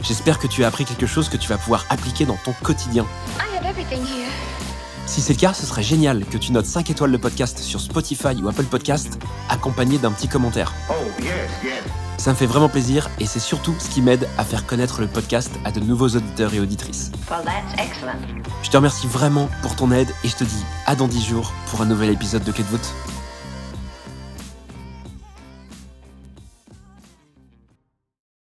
J'espère 0.00 0.38
que 0.38 0.46
tu 0.46 0.62
as 0.62 0.68
appris 0.68 0.84
quelque 0.84 1.06
chose 1.08 1.28
que 1.28 1.36
tu 1.36 1.48
vas 1.48 1.58
pouvoir 1.58 1.84
appliquer 1.90 2.24
dans 2.24 2.38
ton 2.44 2.52
quotidien. 2.62 3.04
Si 5.04 5.20
c'est 5.20 5.32
le 5.32 5.40
cas, 5.40 5.52
ce 5.54 5.66
serait 5.66 5.82
génial 5.82 6.24
que 6.24 6.38
tu 6.38 6.52
notes 6.52 6.66
5 6.66 6.88
étoiles 6.88 7.10
le 7.10 7.18
podcast 7.18 7.58
sur 7.58 7.80
Spotify 7.80 8.40
ou 8.40 8.48
Apple 8.48 8.62
Podcast, 8.62 9.18
accompagné 9.48 9.98
d'un 9.98 10.12
petit 10.12 10.28
commentaire. 10.28 10.72
Oh, 10.88 10.94
Ça 12.16 12.30
me 12.30 12.36
fait 12.36 12.46
vraiment 12.46 12.68
plaisir 12.68 13.10
et 13.18 13.26
c'est 13.26 13.40
surtout 13.40 13.74
ce 13.80 13.88
qui 13.90 14.02
m'aide 14.02 14.28
à 14.38 14.44
faire 14.44 14.66
connaître 14.66 15.00
le 15.00 15.08
podcast 15.08 15.50
à 15.64 15.72
de 15.72 15.80
nouveaux 15.80 16.10
auditeurs 16.10 16.54
et 16.54 16.60
auditrices. 16.60 17.10
je 18.62 18.70
te 18.70 18.76
remercie 18.76 19.08
vraiment 19.08 19.50
pour 19.62 19.74
ton 19.74 19.90
aide 19.90 20.08
et 20.22 20.28
je 20.28 20.36
te 20.36 20.44
dis 20.44 20.64
à 20.86 20.94
dans 20.94 21.08
10 21.08 21.26
jours 21.26 21.52
pour 21.70 21.82
un 21.82 21.86
nouvel 21.86 22.10
épisode 22.10 22.44
de 22.44 22.52
Clé 22.52 22.62
de 22.62 22.68
voûte. 22.68 22.94